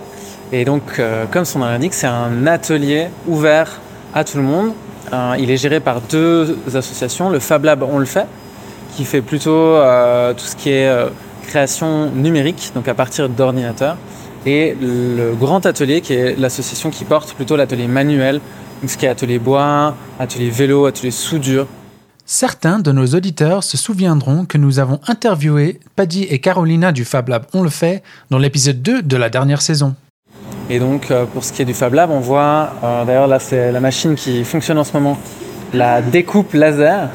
Et 0.50 0.64
donc, 0.64 0.82
euh, 0.98 1.26
comme 1.30 1.44
son 1.44 1.60
nom 1.60 1.66
l'indique, 1.66 1.94
c'est 1.94 2.08
un 2.08 2.44
atelier 2.48 3.06
ouvert 3.28 3.80
à 4.16 4.24
tout 4.24 4.36
le 4.36 4.42
monde. 4.42 4.72
Euh, 5.12 5.36
il 5.38 5.48
est 5.48 5.56
géré 5.56 5.78
par 5.78 6.00
deux 6.00 6.58
associations, 6.74 7.30
le 7.30 7.38
Fab 7.38 7.64
Lab 7.64 7.84
On 7.84 7.98
le 7.98 8.04
fait, 8.04 8.26
qui 8.96 9.04
fait 9.04 9.22
plutôt 9.22 9.52
euh, 9.52 10.34
tout 10.34 10.44
ce 10.44 10.56
qui 10.56 10.70
est 10.70 10.90
création 11.46 12.10
numérique, 12.10 12.72
donc 12.74 12.88
à 12.88 12.94
partir 12.94 13.28
d'ordinateurs, 13.28 13.96
et 14.44 14.76
le 14.80 15.34
Grand 15.38 15.64
Atelier, 15.66 16.00
qui 16.00 16.14
est 16.14 16.36
l'association 16.36 16.90
qui 16.90 17.04
porte 17.04 17.34
plutôt 17.34 17.54
l'atelier 17.54 17.86
manuel, 17.86 18.40
tout 18.80 18.88
ce 18.88 18.96
qui 18.96 19.06
est 19.06 19.08
atelier 19.08 19.38
bois, 19.38 19.94
atelier 20.18 20.50
vélo, 20.50 20.86
atelier 20.86 21.12
soudure, 21.12 21.68
Certains 22.30 22.78
de 22.78 22.92
nos 22.92 23.06
auditeurs 23.06 23.64
se 23.64 23.78
souviendront 23.78 24.44
que 24.44 24.58
nous 24.58 24.80
avons 24.80 25.00
interviewé 25.08 25.80
Paddy 25.96 26.24
et 26.24 26.40
Carolina 26.40 26.92
du 26.92 27.06
Fab 27.06 27.30
Lab 27.30 27.46
On 27.54 27.62
le 27.62 27.70
fait 27.70 28.02
dans 28.28 28.36
l'épisode 28.36 28.82
2 28.82 29.00
de 29.00 29.16
la 29.16 29.30
dernière 29.30 29.62
saison. 29.62 29.94
Et 30.68 30.78
donc 30.78 31.10
euh, 31.10 31.24
pour 31.24 31.42
ce 31.42 31.54
qui 31.54 31.62
est 31.62 31.64
du 31.64 31.72
Fab 31.72 31.94
Lab, 31.94 32.10
on 32.10 32.20
voit, 32.20 32.74
euh, 32.84 33.06
d'ailleurs 33.06 33.28
là 33.28 33.38
c'est 33.38 33.72
la 33.72 33.80
machine 33.80 34.14
qui 34.14 34.44
fonctionne 34.44 34.76
en 34.76 34.84
ce 34.84 34.92
moment, 34.92 35.16
la 35.72 36.02
découpe 36.02 36.52
laser, 36.52 37.08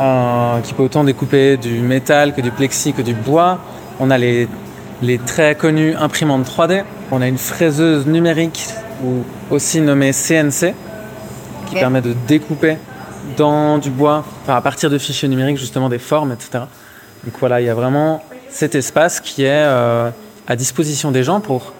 euh, 0.00 0.60
qui 0.62 0.74
peut 0.74 0.82
autant 0.82 1.04
découper 1.04 1.56
du 1.56 1.78
métal 1.78 2.34
que 2.34 2.40
du 2.40 2.50
plexi 2.50 2.92
que 2.92 3.02
du 3.02 3.14
bois. 3.14 3.60
On 4.00 4.10
a 4.10 4.18
les, 4.18 4.48
les 5.00 5.18
très 5.18 5.54
connues 5.54 5.94
imprimantes 5.94 6.44
3D. 6.44 6.82
On 7.12 7.22
a 7.22 7.28
une 7.28 7.38
fraiseuse 7.38 8.04
numérique, 8.08 8.66
ou 9.04 9.22
aussi 9.54 9.80
nommée 9.80 10.10
CNC, 10.10 10.74
qui 11.68 11.74
permet 11.76 12.00
de 12.00 12.16
découper 12.26 12.78
dans 13.36 13.78
du 13.78 13.90
bois, 13.90 14.24
enfin 14.42 14.56
à 14.56 14.60
partir 14.60 14.90
de 14.90 14.98
fichiers 14.98 15.28
numériques 15.28 15.58
justement 15.58 15.88
des 15.88 15.98
formes, 15.98 16.32
etc. 16.32 16.64
Donc 17.24 17.34
voilà, 17.40 17.60
il 17.60 17.66
y 17.66 17.70
a 17.70 17.74
vraiment 17.74 18.22
cet 18.50 18.74
espace 18.74 19.20
qui 19.20 19.42
est 19.42 19.64
euh, 19.64 20.10
à 20.46 20.56
disposition 20.56 21.10
des 21.10 21.24
gens 21.24 21.40
pour 21.40 21.72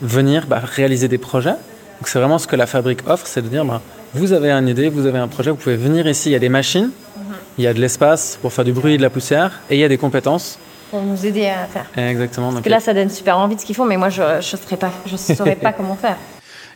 venir 0.00 0.46
bah, 0.46 0.60
réaliser 0.62 1.08
des 1.08 1.18
projets. 1.18 1.50
Donc 1.50 2.08
c'est 2.08 2.18
vraiment 2.18 2.38
ce 2.38 2.46
que 2.46 2.56
la 2.56 2.66
fabrique 2.66 3.08
offre, 3.08 3.26
c'est 3.26 3.42
de 3.42 3.48
dire 3.48 3.64
bah, 3.64 3.80
vous 4.14 4.32
avez 4.32 4.50
une 4.50 4.68
idée, 4.68 4.88
vous 4.88 5.06
avez 5.06 5.18
un 5.18 5.28
projet, 5.28 5.50
vous 5.50 5.56
pouvez 5.56 5.76
venir 5.76 6.06
ici, 6.06 6.30
il 6.30 6.32
y 6.32 6.36
a 6.36 6.40
des 6.40 6.48
machines, 6.48 6.90
mhm. 7.16 7.34
il 7.58 7.64
y 7.64 7.66
a 7.66 7.74
de 7.74 7.80
l'espace 7.80 8.38
pour 8.40 8.52
faire 8.52 8.64
du 8.64 8.72
bruit 8.72 8.94
et 8.94 8.96
de 8.96 9.02
la 9.02 9.10
poussière, 9.10 9.60
et 9.70 9.76
il 9.76 9.80
y 9.80 9.84
a 9.84 9.88
des 9.88 9.98
compétences. 9.98 10.58
Pour 10.90 11.02
nous 11.02 11.24
aider 11.24 11.46
à 11.46 11.66
faire. 11.66 11.86
Exactement. 11.96 12.50
Parce 12.50 12.62
que 12.62 12.68
là, 12.68 12.80
ça 12.80 12.92
donne 12.92 13.08
super 13.08 13.38
envie 13.38 13.56
de 13.56 13.60
ce 13.60 13.64
qu'ils 13.64 13.74
font, 13.74 13.86
mais 13.86 13.96
moi, 13.96 14.10
je 14.10 14.20
ne 14.20 14.76
pas, 14.76 14.90
je 15.06 15.16
saurais 15.16 15.56
pas 15.56 15.72
comment 15.76 15.96
faire. 15.96 16.16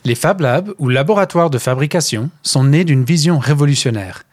Les 0.05 0.15
Fab 0.15 0.41
Labs, 0.41 0.73
ou 0.79 0.89
laboratoires 0.89 1.49
de 1.49 1.57
fabrication, 1.57 2.29
sont 2.41 2.63
nés 2.63 2.83
d'une 2.83 3.03
vision 3.03 3.37
révolutionnaire. 3.37 4.23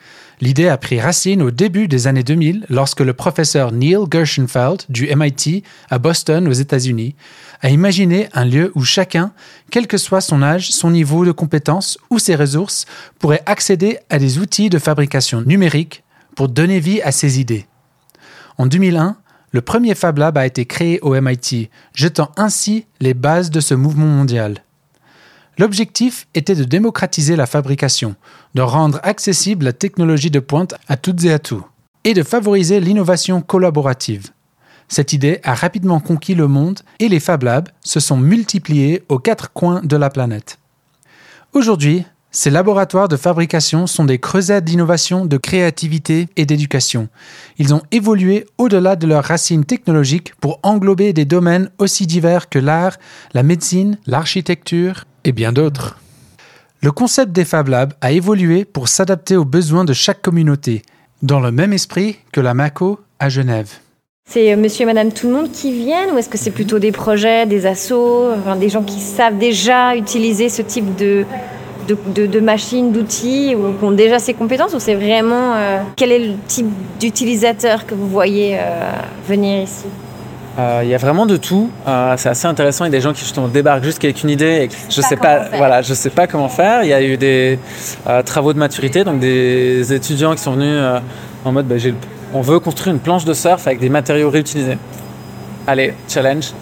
L'idée 0.41 0.69
a 0.69 0.77
pris 0.77 1.01
racine 1.01 1.43
au 1.43 1.51
début 1.51 1.87
des 1.87 2.07
années 2.07 2.23
2000 2.23 2.67
lorsque 2.69 3.01
le 3.01 3.13
professeur 3.13 3.73
Neil 3.73 4.05
Gershenfeld 4.11 4.83
du 4.89 5.09
MIT 5.15 5.63
à 5.91 5.99
Boston 5.99 6.49
aux 6.49 6.53
États-Unis 6.53 7.15
a 7.63 7.71
imaginé 7.71 8.29
un 8.33 8.45
lieu 8.45 8.73
où 8.75 8.85
chacun, 8.85 9.33
quel 9.71 9.87
que 9.87 9.97
soit 9.97 10.21
son 10.21 10.43
âge, 10.43 10.71
son 10.71 10.91
niveau 10.91 11.25
de 11.25 11.33
compétence 11.33 11.99
ou 12.11 12.19
ses 12.19 12.35
ressources, 12.35 12.85
pourrait 13.19 13.43
accéder 13.47 13.99
à 14.11 14.19
des 14.19 14.39
outils 14.39 14.71
de 14.71 14.79
fabrication 14.79 15.41
numérique 15.41 16.03
pour 16.35 16.49
donner 16.49 16.81
vie 16.81 17.01
à 17.03 17.13
ses 17.13 17.41
idées. 17.41 17.67
En 18.59 18.67
2001, 18.67 19.17
le 19.53 19.61
premier 19.63 19.95
Fab 19.95 20.19
Lab 20.19 20.37
a 20.37 20.47
été 20.47 20.65
créé 20.65 20.99
au 21.01 21.15
MIT, 21.21 21.71
jetant 21.95 22.33
ainsi 22.37 22.87
les 23.01 23.15
bases 23.15 23.51
de 23.51 23.61
ce 23.61 23.75
mouvement 23.75 24.07
mondial. 24.07 24.64
L'objectif 25.59 26.27
était 26.35 26.55
de 26.55 26.65
démocratiser 26.65 27.37
la 27.37 27.47
fabrication, 27.47 28.17
de 28.55 28.63
rendre 28.63 29.01
accessible 29.03 29.65
la 29.65 29.73
technologie 29.73 30.31
de 30.31 30.41
pointe 30.41 30.75
à 30.89 30.97
toutes 30.97 31.25
et 31.25 31.33
à 31.33 31.39
tous, 31.39 31.63
et 32.05 32.15
de 32.15 32.23
favoriser 32.23 32.81
l'innovation 32.81 33.41
collaborative. 33.41 34.31
Cette 34.89 35.13
idée 35.13 35.41
a 35.45 35.55
rapidement 35.55 36.01
conquis 36.01 36.35
le 36.35 36.49
monde 36.49 36.81
et 36.99 37.09
les 37.09 37.21
Fab 37.21 37.43
Labs 37.43 37.69
se 37.83 38.01
sont 38.01 38.17
multipliés 38.17 39.03
aux 39.09 39.19
quatre 39.19 39.53
coins 39.53 39.81
de 39.83 39.97
la 39.97 40.11
planète. 40.11 40.59
Aujourd'hui, 41.53 42.05
ces 42.37 42.51
laboratoires 42.51 43.07
de 43.07 43.17
fabrication 43.17 43.87
sont 43.87 44.05
des 44.05 44.19
creusets 44.19 44.61
d'innovation, 44.61 45.25
de 45.25 45.37
créativité 45.37 46.27
et 46.37 46.47
d'éducation. 46.47 47.09
Ils 47.59 47.73
ont 47.73 47.83
évolué 47.93 48.47
au-delà 48.59 48.97
de 48.97 49.07
leurs 49.07 49.23
racines 49.23 49.65
technologiques 49.65 50.35
pour 50.41 50.59
englober 50.65 51.13
des 51.13 51.27
domaines 51.27 51.71
aussi 51.79 52.09
divers 52.09 52.49
que 52.49 52.59
l'art, 52.59 52.97
la 53.35 53.45
médecine, 53.45 53.99
l'architecture, 54.09 55.05
et 55.23 55.31
bien 55.31 55.53
d'autres. 55.53 56.01
Le 56.83 56.91
concept 56.91 57.31
des 57.31 57.45
Fab 57.45 57.69
Labs 57.69 57.93
a 58.01 58.11
évolué 58.11 58.65
pour 58.65 58.89
s'adapter 58.89 59.37
aux 59.37 59.45
besoins 59.45 59.85
de 59.85 59.93
chaque 59.93 60.21
communauté, 60.21 60.83
dans 61.23 61.39
le 61.39 61.53
même 61.53 61.73
esprit 61.73 62.17
que 62.33 62.41
la 62.41 62.53
MACO 62.53 62.99
à 63.21 63.29
Genève. 63.29 63.75
C'est 64.29 64.53
euh, 64.53 64.57
monsieur 64.57 64.83
et 64.83 64.87
madame 64.87 65.13
tout 65.13 65.29
le 65.29 65.35
monde 65.35 65.53
qui 65.53 65.71
viennent 65.71 66.11
ou 66.11 66.19
est-ce 66.19 66.29
que 66.29 66.39
c'est 66.39 66.51
plutôt 66.51 66.81
des 66.81 66.91
projets, 66.91 67.47
des 67.47 67.65
assos, 67.65 68.33
des 68.59 68.71
gens 68.71 68.83
qui 68.83 68.99
savent 68.99 69.39
déjà 69.39 69.95
utiliser 69.95 70.49
ce 70.49 70.63
type 70.63 70.97
de, 70.97 71.25
de, 71.87 72.41
machines, 72.41 72.93
d'outils 72.93 73.55
ou 73.55 73.73
qui 73.79 73.85
ont 73.85 73.91
déjà 73.91 74.19
ces 74.19 74.35
compétences 74.35 74.75
ou 74.75 74.81
c'est 74.81 74.95
vraiment 74.95 75.55
euh, 75.55 75.81
quel 75.97 76.13
est 76.13 76.19
le 76.19 76.35
type 76.47 76.67
d'utilisateur 77.01 77.87
que 77.87 77.95
vous 77.95 78.09
voyez 78.09 78.57
euh, 78.57 78.91
venir 79.29 79.63
ici? 79.63 79.87
Euh, 80.59 80.81
il 80.85 80.89
y 80.89 80.95
a 80.95 80.99
vraiment 80.99 81.27
de 81.27 81.37
tout. 81.37 81.71
Euh, 81.87 82.15
c'est 82.17 82.29
assez 82.29 82.47
intéressant. 82.47 82.85
Il 82.85 82.89
y 82.89 82.95
a 82.95 82.99
des 82.99 83.01
gens 83.01 83.13
qui 83.13 83.21
justement 83.21 83.49
débarquent 83.49 83.85
juste 83.85 84.03
avec 84.05 84.23
une 84.23 84.31
idée 84.31 84.69
et 84.69 84.69
je 84.89 85.01
sais 85.01 85.17
pas, 85.17 85.49
voilà, 85.57 85.83
je 85.83 85.95
sais 85.95 86.11
pas 86.11 86.27
comment 86.27 86.49
faire. 86.49 86.85
Il 86.85 86.89
y 86.89 86.93
a 86.93 87.03
eu 87.03 87.17
des 87.17 87.59
euh, 88.07 88.23
travaux 88.23 88.53
de 88.53 88.59
maturité, 88.59 89.03
donc 89.03 89.19
des 89.19 89.93
étudiants 89.93 90.35
qui 90.35 90.43
sont 90.43 90.53
venus 90.53 90.81
en 91.45 91.53
mode, 91.53 91.67
bah, 91.67 91.75
on 92.33 92.41
veut 92.41 92.61
construire 92.61 92.95
une 92.95 93.01
planche 93.01 93.25
de 93.25 93.35
surf 93.35 93.67
avec 93.67 93.81
des 93.81 93.89
matériaux 93.89 94.31
réutilisés. 94.31 94.79
Allez, 95.67 95.95
challenge. 96.09 96.53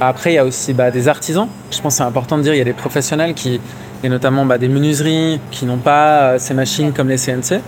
Après, 0.00 0.32
il 0.32 0.36
y 0.36 0.38
a 0.38 0.44
aussi 0.44 0.72
bah, 0.72 0.90
des 0.90 1.08
artisans. 1.08 1.48
Je 1.70 1.80
pense 1.80 1.94
que 1.94 1.98
c'est 1.98 2.04
important 2.04 2.38
de 2.38 2.42
dire, 2.42 2.54
il 2.54 2.58
y 2.58 2.62
a 2.62 2.64
des 2.64 2.72
professionnels 2.72 3.34
qui, 3.34 3.60
et 4.02 4.08
notamment 4.08 4.44
bah, 4.44 4.58
des 4.58 4.68
menuiseries 4.68 5.40
qui 5.50 5.64
n'ont 5.64 5.78
pas 5.78 6.38
ces 6.38 6.54
machines 6.54 6.92
comme 6.92 7.08
les 7.08 7.16
CNC, 7.16 7.60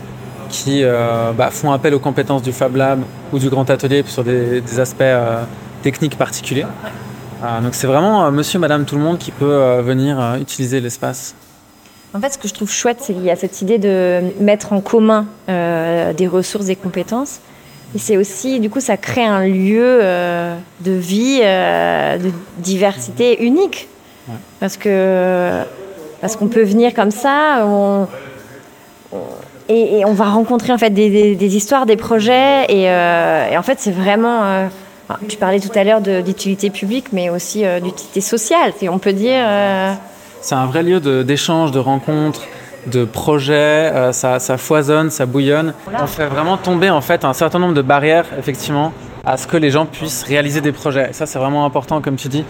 qui 0.48 0.82
bah, 0.84 1.50
font 1.50 1.72
appel 1.72 1.94
aux 1.94 1.98
compétences 1.98 2.42
du 2.42 2.52
Fab 2.52 2.76
Lab 2.76 3.00
ou 3.32 3.38
du 3.38 3.48
Grand 3.48 3.68
Atelier 3.70 4.04
sur 4.06 4.24
des, 4.24 4.60
des 4.60 4.80
aspects 4.80 5.02
technique 5.84 6.16
particulier. 6.16 6.64
Euh, 7.44 7.60
donc 7.60 7.74
c'est 7.74 7.86
vraiment 7.86 8.24
euh, 8.24 8.30
monsieur, 8.30 8.58
madame, 8.58 8.86
tout 8.86 8.96
le 8.96 9.02
monde 9.02 9.18
qui 9.18 9.30
peut 9.30 9.44
euh, 9.44 9.82
venir 9.82 10.36
utiliser 10.40 10.80
l'espace. 10.80 11.34
En 12.14 12.20
fait, 12.20 12.30
ce 12.30 12.38
que 12.38 12.48
je 12.48 12.54
trouve 12.54 12.70
chouette, 12.70 12.98
c'est 13.00 13.12
qu'il 13.12 13.24
y 13.24 13.30
a 13.30 13.36
cette 13.36 13.60
idée 13.60 13.78
de 13.78 14.20
mettre 14.40 14.72
en 14.72 14.80
commun 14.80 15.26
euh, 15.48 16.12
des 16.12 16.26
ressources 16.26 16.68
et 16.68 16.76
compétences. 16.76 17.40
Et 17.94 17.98
c'est 17.98 18.16
aussi, 18.16 18.60
du 18.60 18.70
coup, 18.70 18.80
ça 18.80 18.96
crée 18.96 19.24
un 19.24 19.44
lieu 19.44 19.98
euh, 20.02 20.56
de 20.80 20.92
vie, 20.92 21.40
euh, 21.42 22.16
de 22.18 22.30
diversité 22.58 23.44
unique. 23.44 23.88
Ouais. 24.28 24.34
Parce 24.60 24.76
que 24.76 25.62
parce 26.24 26.36
qu'on 26.36 26.46
peut 26.48 26.62
venir 26.62 26.94
comme 26.94 27.10
ça, 27.10 27.66
on, 27.66 28.06
on- 29.12 29.16
et, 29.68 29.98
et 29.98 30.04
on 30.06 30.14
va 30.14 30.24
rencontrer 30.24 30.72
en 30.72 30.78
fait 30.78 30.88
des, 30.88 31.10
des- 31.10 31.36
des 31.36 31.56
histoires, 31.56 31.84
des 31.84 31.96
projets, 31.96 32.64
et, 32.70 32.88
euh, 32.88 33.50
et 33.50 33.58
en 33.58 33.62
fait, 33.62 33.78
c'est 33.78 33.90
vraiment. 33.90 34.42
euh, 34.42 34.66
tu 35.28 35.36
parlais 35.36 35.60
tout 35.60 35.68
à 35.78 35.84
l'heure 35.84 36.00
de- 36.00 36.22
d'utilité 36.22 36.70
publique, 36.70 37.08
mais 37.12 37.28
aussi 37.28 37.66
euh, 37.66 37.78
d'utilité 37.78 38.22
sociale. 38.22 38.72
Et 38.80 38.88
on 38.88 38.98
peut 38.98 39.12
dire. 39.12 39.42
euh, 39.46 39.92
C'est 40.40 40.54
un 40.54 40.64
vrai 40.64 40.82
lieu 40.82 40.98
de- 40.98 41.22
d'échange, 41.22 41.72
de, 41.72 41.82
de 42.86 43.04
projets. 43.04 43.52
euh, 43.92 44.12
ça, 44.12 44.38
ça 44.38 44.56
foisonne, 44.56 45.10
ça 45.10 45.26
bouillonne. 45.26 45.74
On 46.00 46.06
fait 46.06 46.24
vraiment 46.26 46.56
tomber 46.56 46.88
en 46.88 47.02
fait 47.02 47.22
un 47.26 47.34
certain 47.34 47.58
nombre 47.58 47.74
de 47.74 47.82
barrières, 47.82 48.24
effectivement, 48.38 48.92
à 49.26 49.36
ce 49.36 49.46
que 49.46 49.58
les 49.58 49.70
gens 49.70 49.84
puissent 49.84 50.22
réaliser 50.22 50.62
des 50.62 50.72
projets. 50.72 51.08
Et 51.10 51.12
ça, 51.12 51.26
c'est 51.26 51.38
vraiment 51.38 51.66
important, 51.66 52.00
comme 52.00 52.16
tu 52.16 52.28
dis. 52.28 52.44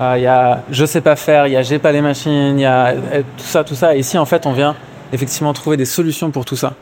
Euh, 0.00 0.14
Il 0.16 0.22
y 0.22 0.26
a 0.26 0.62
je 0.70 0.84
sais 0.84 1.00
pas 1.00 1.16
faire, 1.16 1.46
il 1.46 1.52
y 1.52 1.56
a 1.56 1.62
j'ai 1.62 1.78
pas 1.78 1.92
les 1.92 2.02
machines, 2.02 2.58
il 2.58 2.62
y 2.62 2.66
a 2.66 2.88
euh, 2.88 3.22
tout 3.36 3.44
ça, 3.44 3.64
tout 3.64 3.74
ça. 3.74 3.96
Et 3.96 4.00
ici, 4.00 4.18
en 4.18 4.26
fait, 4.26 4.46
on 4.46 4.52
vient 4.52 4.74
effectivement 5.12 5.52
trouver 5.52 5.76
des 5.76 5.84
solutions 5.84 6.30
pour 6.30 6.44
tout 6.44 6.56
ça. 6.56 6.74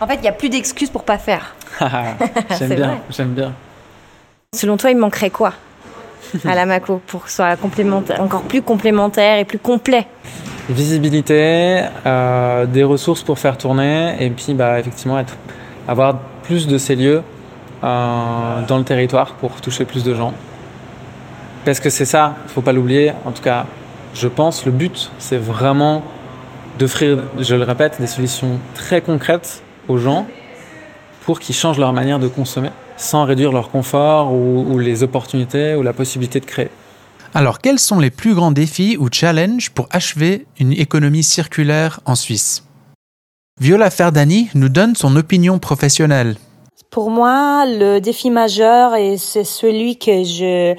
En 0.00 0.06
fait, 0.06 0.14
il 0.14 0.22
n'y 0.22 0.28
a 0.28 0.32
plus 0.32 0.48
d'excuses 0.48 0.90
pour 0.90 1.04
pas 1.04 1.18
faire. 1.18 1.54
C'est 2.50 2.58
j'aime 2.58 2.74
bien, 2.74 2.98
j'aime 3.10 3.30
bien. 3.30 3.52
Selon 4.54 4.76
toi, 4.76 4.90
il 4.90 4.96
manquerait 4.96 5.30
quoi 5.30 5.52
à 6.44 6.54
la 6.54 6.66
Mako 6.66 7.00
pour 7.06 7.24
que 7.24 7.30
ce 7.30 7.36
soit 7.36 7.56
complémentaire, 7.56 8.20
encore 8.20 8.42
plus 8.42 8.62
complémentaire 8.62 9.38
et 9.38 9.44
plus 9.44 9.58
complet? 9.58 10.06
Visibilité, 10.68 11.84
euh, 12.04 12.66
des 12.66 12.84
ressources 12.84 13.22
pour 13.22 13.38
faire 13.38 13.56
tourner, 13.56 14.16
et 14.20 14.30
puis 14.30 14.54
bah, 14.54 14.78
effectivement 14.78 15.18
être, 15.18 15.36
avoir 15.86 16.18
plus 16.42 16.66
de 16.66 16.76
ces 16.76 16.96
lieux 16.96 17.22
euh, 17.82 18.62
dans 18.66 18.78
le 18.78 18.84
territoire 18.84 19.32
pour 19.34 19.60
toucher 19.60 19.84
plus 19.84 20.04
de 20.04 20.14
gens. 20.14 20.34
Parce 21.64 21.80
que 21.80 21.90
c'est 21.90 22.04
ça, 22.04 22.36
il 22.46 22.50
faut 22.50 22.62
pas 22.62 22.72
l'oublier. 22.72 23.12
En 23.24 23.32
tout 23.32 23.42
cas, 23.42 23.66
je 24.14 24.28
pense 24.28 24.64
le 24.64 24.72
but, 24.72 25.10
c'est 25.18 25.36
vraiment 25.36 26.02
d'offrir, 26.78 27.24
je 27.38 27.54
le 27.54 27.64
répète, 27.64 28.00
des 28.00 28.06
solutions 28.06 28.58
très 28.74 29.00
concrètes 29.00 29.62
aux 29.88 29.98
gens 29.98 30.26
pour 31.22 31.40
qu'ils 31.40 31.54
changent 31.54 31.78
leur 31.78 31.92
manière 31.92 32.18
de 32.18 32.28
consommer 32.28 32.70
sans 32.96 33.24
réduire 33.24 33.52
leur 33.52 33.70
confort 33.70 34.32
ou, 34.32 34.66
ou 34.68 34.78
les 34.78 35.02
opportunités 35.02 35.74
ou 35.74 35.82
la 35.82 35.92
possibilité 35.92 36.40
de 36.40 36.46
créer. 36.46 36.70
Alors, 37.34 37.58
quels 37.60 37.78
sont 37.78 37.98
les 37.98 38.10
plus 38.10 38.34
grands 38.34 38.50
défis 38.50 38.96
ou 38.98 39.08
challenges 39.12 39.70
pour 39.70 39.86
achever 39.90 40.46
une 40.58 40.72
économie 40.72 41.22
circulaire 41.22 42.00
en 42.06 42.14
Suisse? 42.14 42.64
Viola 43.60 43.90
Ferdani 43.90 44.48
nous 44.54 44.68
donne 44.68 44.94
son 44.94 45.14
opinion 45.16 45.58
professionnelle. 45.58 46.36
Pour 46.90 47.10
moi, 47.10 47.66
le 47.66 47.98
défi 47.98 48.30
majeur, 48.30 48.94
et 48.94 49.18
c'est 49.18 49.44
celui 49.44 49.98
que 49.98 50.24
je, 50.24 50.74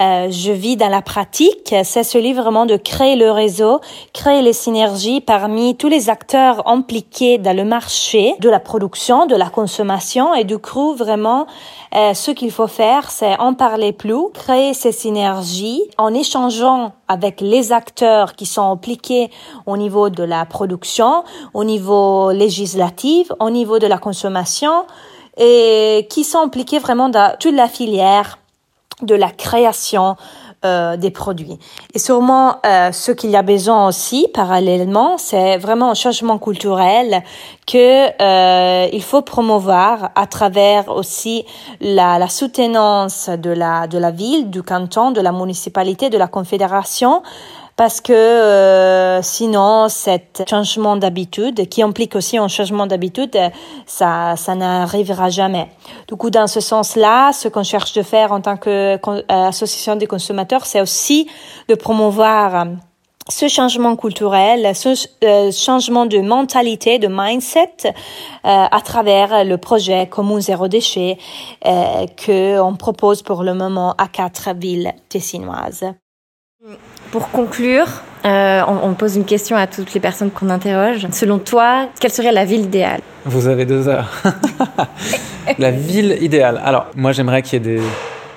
euh, 0.00 0.30
je 0.30 0.52
vis 0.52 0.76
dans 0.76 0.88
la 0.88 1.02
pratique, 1.02 1.74
c'est 1.82 2.04
celui 2.04 2.32
vraiment 2.32 2.66
de 2.66 2.76
créer 2.76 3.16
le 3.16 3.32
réseau, 3.32 3.80
créer 4.12 4.42
les 4.42 4.52
synergies 4.52 5.20
parmi 5.20 5.76
tous 5.76 5.88
les 5.88 6.08
acteurs 6.08 6.68
impliqués 6.68 7.38
dans 7.38 7.56
le 7.56 7.64
marché 7.64 8.34
de 8.38 8.48
la 8.48 8.60
production, 8.60 9.26
de 9.26 9.34
la 9.34 9.50
consommation. 9.50 10.34
Et 10.34 10.44
du 10.44 10.58
coup, 10.58 10.94
vraiment, 10.94 11.46
euh, 11.96 12.14
ce 12.14 12.30
qu'il 12.30 12.52
faut 12.52 12.68
faire, 12.68 13.10
c'est 13.10 13.36
en 13.40 13.54
parler 13.54 13.92
plus, 13.92 14.30
créer 14.34 14.72
ces 14.72 14.92
synergies 14.92 15.82
en 15.98 16.14
échangeant 16.14 16.92
avec 17.08 17.40
les 17.40 17.72
acteurs 17.72 18.34
qui 18.34 18.46
sont 18.46 18.70
impliqués 18.70 19.30
au 19.66 19.76
niveau 19.76 20.10
de 20.10 20.22
la 20.22 20.44
production, 20.44 21.24
au 21.54 21.64
niveau 21.64 22.30
législatif, 22.30 23.32
au 23.40 23.50
niveau 23.50 23.78
de 23.78 23.86
la 23.86 23.98
consommation 23.98 24.84
et 25.38 26.06
qui 26.10 26.24
sont 26.24 26.40
impliqués 26.40 26.78
vraiment 26.78 27.08
dans 27.08 27.36
toute 27.38 27.54
la 27.54 27.68
filière 27.68 28.38
de 29.02 29.14
la 29.14 29.30
création 29.30 30.16
euh, 30.64 30.96
des 30.96 31.12
produits. 31.12 31.56
Et 31.94 32.00
sûrement, 32.00 32.56
euh, 32.66 32.90
ce 32.90 33.12
qu'il 33.12 33.30
y 33.30 33.36
a 33.36 33.42
besoin 33.42 33.86
aussi, 33.86 34.26
parallèlement, 34.34 35.16
c'est 35.16 35.56
vraiment 35.56 35.92
un 35.92 35.94
changement 35.94 36.38
culturel 36.38 37.22
que 37.64 38.08
euh, 38.20 38.88
il 38.92 39.02
faut 39.04 39.22
promouvoir 39.22 40.10
à 40.16 40.26
travers 40.26 40.88
aussi 40.88 41.44
la, 41.80 42.18
la 42.18 42.28
soutenance 42.28 43.28
de 43.28 43.50
la 43.50 43.86
de 43.86 43.98
la 43.98 44.10
ville, 44.10 44.50
du 44.50 44.64
canton, 44.64 45.12
de 45.12 45.20
la 45.20 45.30
municipalité, 45.30 46.10
de 46.10 46.18
la 46.18 46.26
confédération 46.26 47.22
parce 47.78 48.00
que 48.00 48.12
euh, 48.12 49.22
sinon 49.22 49.88
cet 49.88 50.42
changement 50.50 50.96
d'habitude 50.96 51.68
qui 51.68 51.80
implique 51.80 52.16
aussi 52.16 52.36
un 52.36 52.48
changement 52.48 52.86
d'habitude 52.88 53.34
euh, 53.36 53.48
ça 53.86 54.34
ça 54.36 54.54
n'arrivera 54.56 55.30
jamais 55.30 55.68
du 56.08 56.16
coup 56.16 56.28
dans 56.28 56.48
ce 56.48 56.60
sens-là 56.60 57.32
ce 57.32 57.46
qu'on 57.46 57.62
cherche 57.62 57.92
de 57.94 58.02
faire 58.02 58.32
en 58.32 58.40
tant 58.40 58.56
con- 58.56 59.22
euh, 59.30 59.96
des 59.96 60.06
consommateurs 60.08 60.66
c'est 60.66 60.80
aussi 60.80 61.28
de 61.68 61.76
promouvoir 61.76 62.54
euh, 62.54 62.64
ce 63.30 63.46
changement 63.46 63.94
culturel, 63.94 64.74
ce 64.74 65.06
euh, 65.22 65.52
changement 65.52 66.06
de 66.06 66.18
mentalité, 66.18 66.98
de 66.98 67.08
mindset, 67.10 67.76
euh, 67.84 67.90
à 68.42 68.80
travers 68.82 69.44
le 69.44 69.58
projet 69.58 70.06
Commun 70.06 70.40
Zéro 70.40 70.66
Déchet 70.66 71.18
euh, 71.66 72.06
que 72.16 72.58
on 72.58 72.74
propose 72.74 73.20
pour 73.22 73.42
le 73.42 73.52
moment 73.52 73.94
à 73.98 74.08
quatre 74.08 74.54
villes 74.56 74.94
tessinoises. 75.10 75.84
Pour 77.12 77.30
conclure, 77.30 77.86
euh, 78.24 78.62
on, 78.66 78.88
on 78.90 78.94
pose 78.94 79.14
une 79.14 79.24
question 79.24 79.56
à 79.56 79.68
toutes 79.68 79.94
les 79.94 80.00
personnes 80.00 80.32
qu'on 80.32 80.50
interroge. 80.50 81.06
Selon 81.12 81.38
toi, 81.38 81.88
quelle 82.00 82.10
serait 82.10 82.32
la 82.32 82.44
ville 82.44 82.62
idéale? 82.62 83.00
Vous 83.24 83.46
avez 83.46 83.64
deux 83.64 83.86
heures. 83.86 84.10
la 85.58 85.70
ville 85.70 86.18
idéale. 86.20 86.60
Alors, 86.64 86.86
moi, 86.96 87.12
j'aimerais 87.12 87.42
qu'il 87.42 87.54
y 87.54 87.56
ait 87.56 87.76
des, 87.76 87.82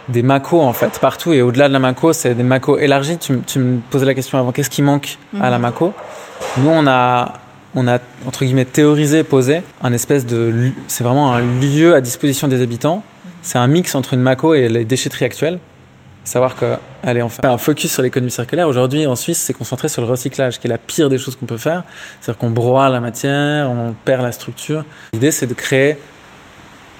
des 0.07 0.21
macos, 0.21 0.61
en 0.61 0.71
fait, 0.71 0.99
partout. 0.99 1.33
Et 1.33 1.41
au-delà 1.41 1.67
de 1.67 1.73
la 1.73 1.79
maco, 1.79 2.13
c'est 2.13 2.35
des 2.35 2.43
macos 2.43 2.79
élargis. 2.79 3.17
Tu, 3.17 3.59
me 3.59 3.79
posais 3.89 4.05
la 4.05 4.13
question 4.13 4.37
avant, 4.37 4.51
qu'est-ce 4.51 4.69
qui 4.69 4.83
manque 4.83 5.17
à 5.39 5.49
la 5.49 5.57
maco? 5.57 5.91
Nous, 6.57 6.69
on 6.69 6.85
a, 6.85 7.33
on 7.73 7.87
a, 7.87 7.97
entre 8.27 8.45
guillemets, 8.45 8.65
théorisé, 8.65 9.23
posé 9.23 9.63
un 9.81 9.93
espèce 9.93 10.27
de... 10.27 10.71
C'est 10.87 11.03
vraiment 11.03 11.33
un 11.33 11.41
lieu 11.41 11.95
à 11.95 12.01
disposition 12.01 12.47
des 12.47 12.61
habitants. 12.61 13.01
C'est 13.41 13.57
un 13.57 13.67
mix 13.67 13.95
entre 13.95 14.13
une 14.13 14.21
maco 14.21 14.53
et 14.53 14.69
les 14.69 14.85
déchetteries 14.85 15.25
actuelles. 15.25 15.57
Savoir 16.23 16.55
que, 16.55 16.75
allez, 17.03 17.23
on 17.23 17.29
fait 17.29 17.43
un 17.45 17.57
focus 17.57 17.91
sur 17.93 18.03
l'économie 18.03 18.29
circulaire. 18.31 18.67
Aujourd'hui, 18.67 19.07
en 19.07 19.15
Suisse, 19.15 19.39
c'est 19.39 19.53
concentré 19.53 19.89
sur 19.89 20.03
le 20.03 20.07
recyclage, 20.07 20.59
qui 20.59 20.67
est 20.67 20.69
la 20.69 20.77
pire 20.77 21.09
des 21.09 21.17
choses 21.17 21.35
qu'on 21.35 21.47
peut 21.47 21.57
faire. 21.57 21.83
C'est-à-dire 22.19 22.37
qu'on 22.39 22.51
broie 22.51 22.89
la 22.89 22.99
matière, 22.99 23.69
on 23.71 23.93
perd 24.05 24.21
la 24.21 24.31
structure. 24.31 24.85
L'idée, 25.13 25.31
c'est 25.31 25.47
de 25.47 25.55
créer 25.55 25.97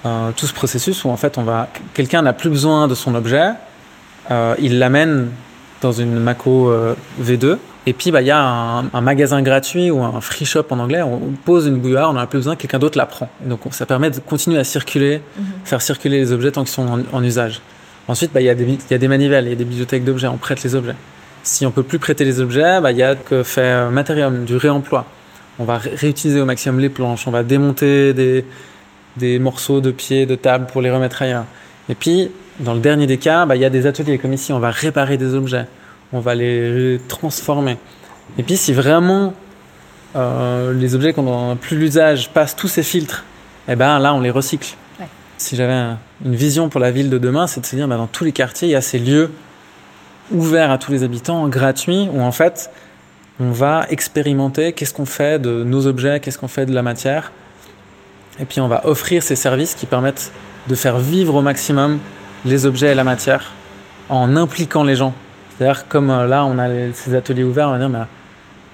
euh, 0.04 0.30
tout 0.36 0.46
ce 0.46 0.52
processus 0.52 1.04
où, 1.04 1.08
en 1.10 1.16
fait, 1.16 1.38
on 1.38 1.42
va, 1.44 1.68
quelqu'un 1.94 2.22
n'a 2.22 2.32
plus 2.32 2.50
besoin 2.50 2.88
de 2.88 2.94
son 2.96 3.14
objet, 3.14 3.50
euh, 4.32 4.54
il 4.58 4.80
l'amène 4.80 5.30
dans 5.82 5.92
une 5.92 6.18
Mako 6.18 6.70
euh, 6.70 6.94
V2, 7.22 7.58
et 7.86 7.92
puis, 7.92 8.10
bah, 8.10 8.20
il 8.22 8.26
y 8.26 8.30
a 8.32 8.40
un, 8.40 8.84
un 8.92 9.00
magasin 9.00 9.40
gratuit 9.42 9.90
ou 9.92 10.02
un 10.02 10.20
free 10.20 10.44
shop 10.44 10.64
en 10.70 10.78
anglais, 10.80 11.02
on, 11.02 11.14
on 11.14 11.32
pose 11.44 11.66
une 11.66 11.76
bouilloire, 11.78 12.10
on 12.10 12.14
n'a 12.14 12.26
plus 12.26 12.38
besoin, 12.38 12.56
quelqu'un 12.56 12.78
d'autre 12.80 12.98
la 12.98 13.06
prend. 13.06 13.28
Et 13.44 13.48
donc, 13.48 13.66
on- 13.66 13.70
ça 13.70 13.86
permet 13.86 14.10
de 14.10 14.18
continuer 14.18 14.58
à 14.58 14.64
circuler, 14.64 15.20
faire 15.64 15.80
circuler 15.82 16.18
les 16.18 16.32
objets 16.32 16.50
tant 16.52 16.62
qu'ils 16.62 16.72
sont 16.72 16.86
en, 16.88 17.00
en 17.16 17.22
usage. 17.24 17.60
Ensuite, 18.08 18.32
bah, 18.32 18.40
il 18.40 18.44
y, 18.46 18.50
a 18.50 18.54
des 18.54 18.64
bi- 18.64 18.78
il 18.88 18.92
y 18.92 18.94
a 18.94 18.98
des 18.98 19.08
manivelles, 19.08 19.44
il 19.46 19.50
y 19.50 19.52
a 19.52 19.56
des 19.56 19.64
bibliothèques 19.64 20.04
d'objets, 20.04 20.26
on 20.28 20.36
prête 20.36 20.62
les 20.62 20.74
objets. 20.74 20.94
Si 21.44 21.64
on 21.66 21.70
peut 21.70 21.82
plus 21.82 21.98
prêter 21.98 22.24
les 22.24 22.40
objets, 22.40 22.80
bah, 22.80 22.90
il 22.92 22.98
y 22.98 23.02
a 23.02 23.14
que 23.14 23.42
faire 23.42 23.90
matériel, 23.90 24.44
du 24.44 24.56
réemploi. 24.56 25.06
On 25.58 25.64
va 25.64 25.78
ré- 25.78 25.92
réutiliser 25.94 26.40
au 26.40 26.44
maximum 26.44 26.80
les 26.80 26.88
planches, 26.88 27.26
on 27.26 27.30
va 27.30 27.42
démonter 27.42 28.12
des, 28.12 28.44
des 29.16 29.38
morceaux 29.38 29.80
de 29.80 29.90
pieds, 29.90 30.26
de 30.26 30.34
table 30.34 30.66
pour 30.66 30.82
les 30.82 30.90
remettre 30.90 31.22
ailleurs. 31.22 31.44
Et 31.88 31.94
puis, 31.94 32.30
dans 32.60 32.74
le 32.74 32.80
dernier 32.80 33.06
des 33.06 33.18
cas, 33.18 33.46
bah, 33.46 33.56
il 33.56 33.62
y 33.62 33.64
a 33.64 33.70
des 33.70 33.86
ateliers 33.86 34.18
comme 34.18 34.32
ici, 34.32 34.52
on 34.52 34.58
va 34.58 34.70
réparer 34.70 35.16
des 35.16 35.34
objets, 35.34 35.66
on 36.12 36.20
va 36.20 36.34
les 36.34 37.00
transformer. 37.08 37.76
Et 38.38 38.42
puis, 38.42 38.56
si 38.56 38.72
vraiment 38.72 39.34
euh, 40.16 40.72
les 40.74 40.94
objets 40.94 41.12
qu'on 41.12 41.22
n'en 41.22 41.52
a 41.52 41.56
plus 41.56 41.76
l'usage 41.78 42.30
passent 42.30 42.56
tous 42.56 42.68
ces 42.68 42.82
filtres, 42.82 43.24
eh 43.68 43.76
ben 43.76 43.98
là, 43.98 44.12
on 44.14 44.20
les 44.20 44.30
recycle. 44.30 44.74
Ouais. 45.00 45.06
Si 45.38 45.56
j'avais 45.56 45.72
un- 45.72 45.98
une 46.24 46.36
vision 46.36 46.68
pour 46.68 46.80
la 46.80 46.90
ville 46.90 47.10
de 47.10 47.18
demain, 47.18 47.46
c'est 47.46 47.60
de 47.60 47.66
se 47.66 47.76
dire, 47.76 47.88
bah, 47.88 47.96
dans 47.96 48.06
tous 48.06 48.24
les 48.24 48.32
quartiers, 48.32 48.68
il 48.68 48.72
y 48.72 48.76
a 48.76 48.80
ces 48.80 48.98
lieux 48.98 49.30
ouverts 50.30 50.70
à 50.70 50.78
tous 50.78 50.92
les 50.92 51.02
habitants, 51.02 51.48
gratuits, 51.48 52.08
où 52.12 52.20
en 52.20 52.32
fait, 52.32 52.70
on 53.40 53.50
va 53.50 53.86
expérimenter 53.90 54.72
qu'est-ce 54.72 54.94
qu'on 54.94 55.06
fait 55.06 55.40
de 55.40 55.64
nos 55.64 55.86
objets, 55.86 56.20
qu'est-ce 56.20 56.38
qu'on 56.38 56.48
fait 56.48 56.66
de 56.66 56.74
la 56.74 56.82
matière. 56.82 57.32
Et 58.38 58.44
puis 58.44 58.60
on 58.60 58.68
va 58.68 58.86
offrir 58.86 59.22
ces 59.22 59.36
services 59.36 59.74
qui 59.74 59.86
permettent 59.86 60.32
de 60.68 60.74
faire 60.74 60.98
vivre 60.98 61.34
au 61.34 61.42
maximum 61.42 61.98
les 62.44 62.66
objets 62.66 62.92
et 62.92 62.94
la 62.94 63.04
matière 63.04 63.52
en 64.08 64.36
impliquant 64.36 64.84
les 64.84 64.96
gens. 64.96 65.12
C'est-à-dire 65.56 65.88
comme 65.88 66.10
euh, 66.10 66.26
là 66.26 66.44
on 66.44 66.58
a 66.58 66.92
ces 66.94 67.14
ateliers 67.14 67.44
ouverts, 67.44 67.68
on 67.68 67.72
va 67.72 67.78
dire 67.78 67.90
bah, 67.90 68.06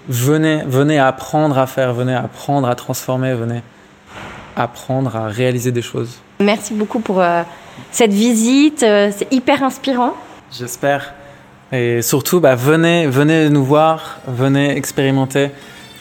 venez, 0.09 0.63
venez 0.67 0.99
apprendre 0.99 1.59
à 1.59 1.67
faire, 1.67 1.93
venez 1.93 2.15
apprendre 2.15 2.69
à 2.69 2.75
transformer, 2.75 3.35
venez 3.35 3.63
apprendre 4.55 5.17
à 5.17 5.29
réaliser 5.29 5.73
des 5.73 5.83
choses. 5.83 6.21
Merci 6.41 6.75
beaucoup 6.75 7.01
pour 7.01 7.21
euh, 7.21 7.43
cette 7.91 8.13
visite. 8.13 8.83
euh, 8.83 9.11
c'est 9.17 9.33
hyper 9.33 9.63
inspirant. 9.63 10.15
J'espère 10.57 11.15
Et 11.73 12.01
surtout, 12.03 12.41
bah, 12.41 12.55
venez, 12.55 13.07
venez 13.07 13.51
nous 13.51 13.65
voir, 13.65 14.19
venez 14.27 14.77
expérimenter, 14.77 15.51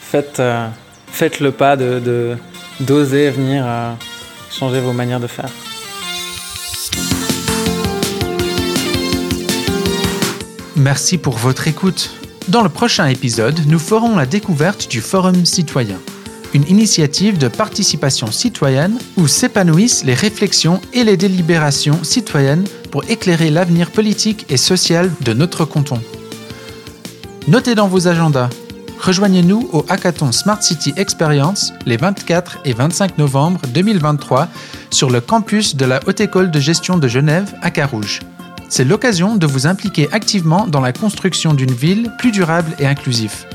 faites, 0.00 0.40
euh, 0.40 0.66
faites 1.08 1.40
le 1.40 1.50
pas 1.52 1.76
de, 1.76 1.98
de- 2.00 2.36
d'oser 2.80 3.30
venir 3.30 3.64
euh, 3.66 3.92
changer 4.50 4.80
vos 4.80 4.92
manières 4.92 5.20
de 5.20 5.26
faire. 5.26 5.50
Merci 10.76 11.18
pour 11.18 11.36
votre 11.36 11.66
écoute. 11.68 12.10
Dans 12.48 12.62
le 12.62 12.68
prochain 12.68 13.06
épisode, 13.08 13.60
nous 13.66 13.78
ferons 13.78 14.16
la 14.16 14.26
découverte 14.26 14.88
du 14.88 15.00
Forum 15.00 15.44
citoyen, 15.44 15.98
une 16.54 16.66
initiative 16.68 17.38
de 17.38 17.48
participation 17.48 18.30
citoyenne 18.30 18.98
où 19.16 19.26
s'épanouissent 19.26 20.04
les 20.04 20.14
réflexions 20.14 20.80
et 20.92 21.04
les 21.04 21.16
délibérations 21.16 22.02
citoyennes 22.02 22.64
pour 22.90 23.04
éclairer 23.08 23.50
l'avenir 23.50 23.90
politique 23.90 24.46
et 24.48 24.56
social 24.56 25.10
de 25.20 25.32
notre 25.32 25.64
canton. 25.64 26.00
Notez 27.46 27.74
dans 27.74 27.88
vos 27.88 28.08
agendas. 28.08 28.50
Rejoignez-nous 29.00 29.68
au 29.72 29.84
Hackathon 29.88 30.32
Smart 30.32 30.62
City 30.62 30.92
Experience 30.96 31.72
les 31.86 31.96
24 31.96 32.58
et 32.64 32.72
25 32.72 33.16
novembre 33.18 33.60
2023 33.72 34.48
sur 34.90 35.08
le 35.08 35.20
campus 35.20 35.76
de 35.76 35.84
la 35.84 36.00
Haute 36.06 36.20
École 36.20 36.50
de 36.50 36.60
gestion 36.60 36.98
de 36.98 37.06
Genève 37.06 37.54
à 37.62 37.70
Carouge. 37.70 38.20
C'est 38.68 38.84
l'occasion 38.84 39.36
de 39.36 39.46
vous 39.46 39.66
impliquer 39.66 40.08
activement 40.12 40.66
dans 40.66 40.80
la 40.80 40.92
construction 40.92 41.54
d'une 41.54 41.72
ville 41.72 42.10
plus 42.18 42.32
durable 42.32 42.72
et 42.78 42.86
inclusive. 42.86 43.46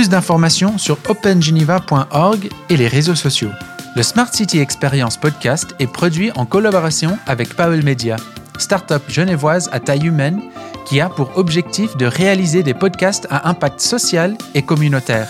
Plus 0.00 0.08
d'informations 0.08 0.78
sur 0.78 0.96
opengeneva.org 1.10 2.48
et 2.70 2.76
les 2.78 2.88
réseaux 2.88 3.14
sociaux. 3.14 3.50
Le 3.94 4.02
Smart 4.02 4.32
City 4.32 4.58
Experience 4.58 5.18
podcast 5.18 5.74
est 5.78 5.92
produit 5.92 6.30
en 6.36 6.46
collaboration 6.46 7.18
avec 7.26 7.52
Powell 7.52 7.84
Media, 7.84 8.16
start-up 8.56 9.02
genevoise 9.08 9.68
à 9.74 9.78
taille 9.78 10.06
humaine 10.06 10.40
qui 10.86 11.02
a 11.02 11.10
pour 11.10 11.36
objectif 11.36 11.98
de 11.98 12.06
réaliser 12.06 12.62
des 12.62 12.72
podcasts 12.72 13.26
à 13.28 13.50
impact 13.50 13.82
social 13.82 14.38
et 14.54 14.62
communautaire. 14.62 15.28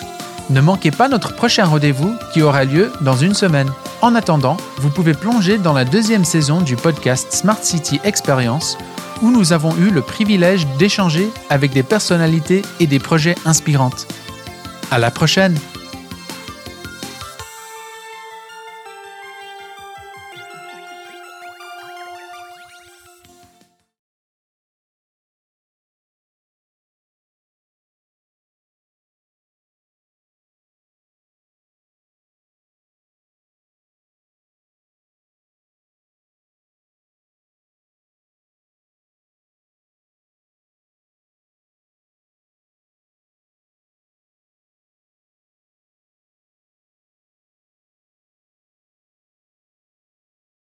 Ne 0.51 0.61
manquez 0.61 0.93
pas 0.93 1.09
notre 1.09 1.35
prochain 1.35 1.65
rendez-vous 1.65 2.15
qui 2.33 2.41
aura 2.41 2.65
lieu 2.65 2.93
dans 3.01 3.17
une 3.17 3.35
semaine. 3.35 3.73
En 4.03 4.15
attendant, 4.15 4.57
vous 4.77 4.91
pouvez 4.91 5.15
plonger 5.15 5.59
dans 5.59 5.73
la 5.73 5.85
deuxième 5.85 6.25
saison 6.25 6.61
du 6.61 6.77
podcast 6.77 7.33
Smart 7.33 7.59
City 7.61 8.01
Experience 8.05 8.79
où 9.21 9.33
nous 9.33 9.53
avons 9.53 9.77
eu 9.79 9.91
le 9.91 10.01
privilège 10.01 10.65
d'échanger 10.79 11.29
avec 11.51 11.73
des 11.73 11.83
personnalités 11.83 12.63
et 12.79 12.87
des 12.87 13.01
projets 13.01 13.35
inspirantes. 13.45 14.07
À 14.91 14.99
la 14.99 15.11
prochaine! 15.11 15.57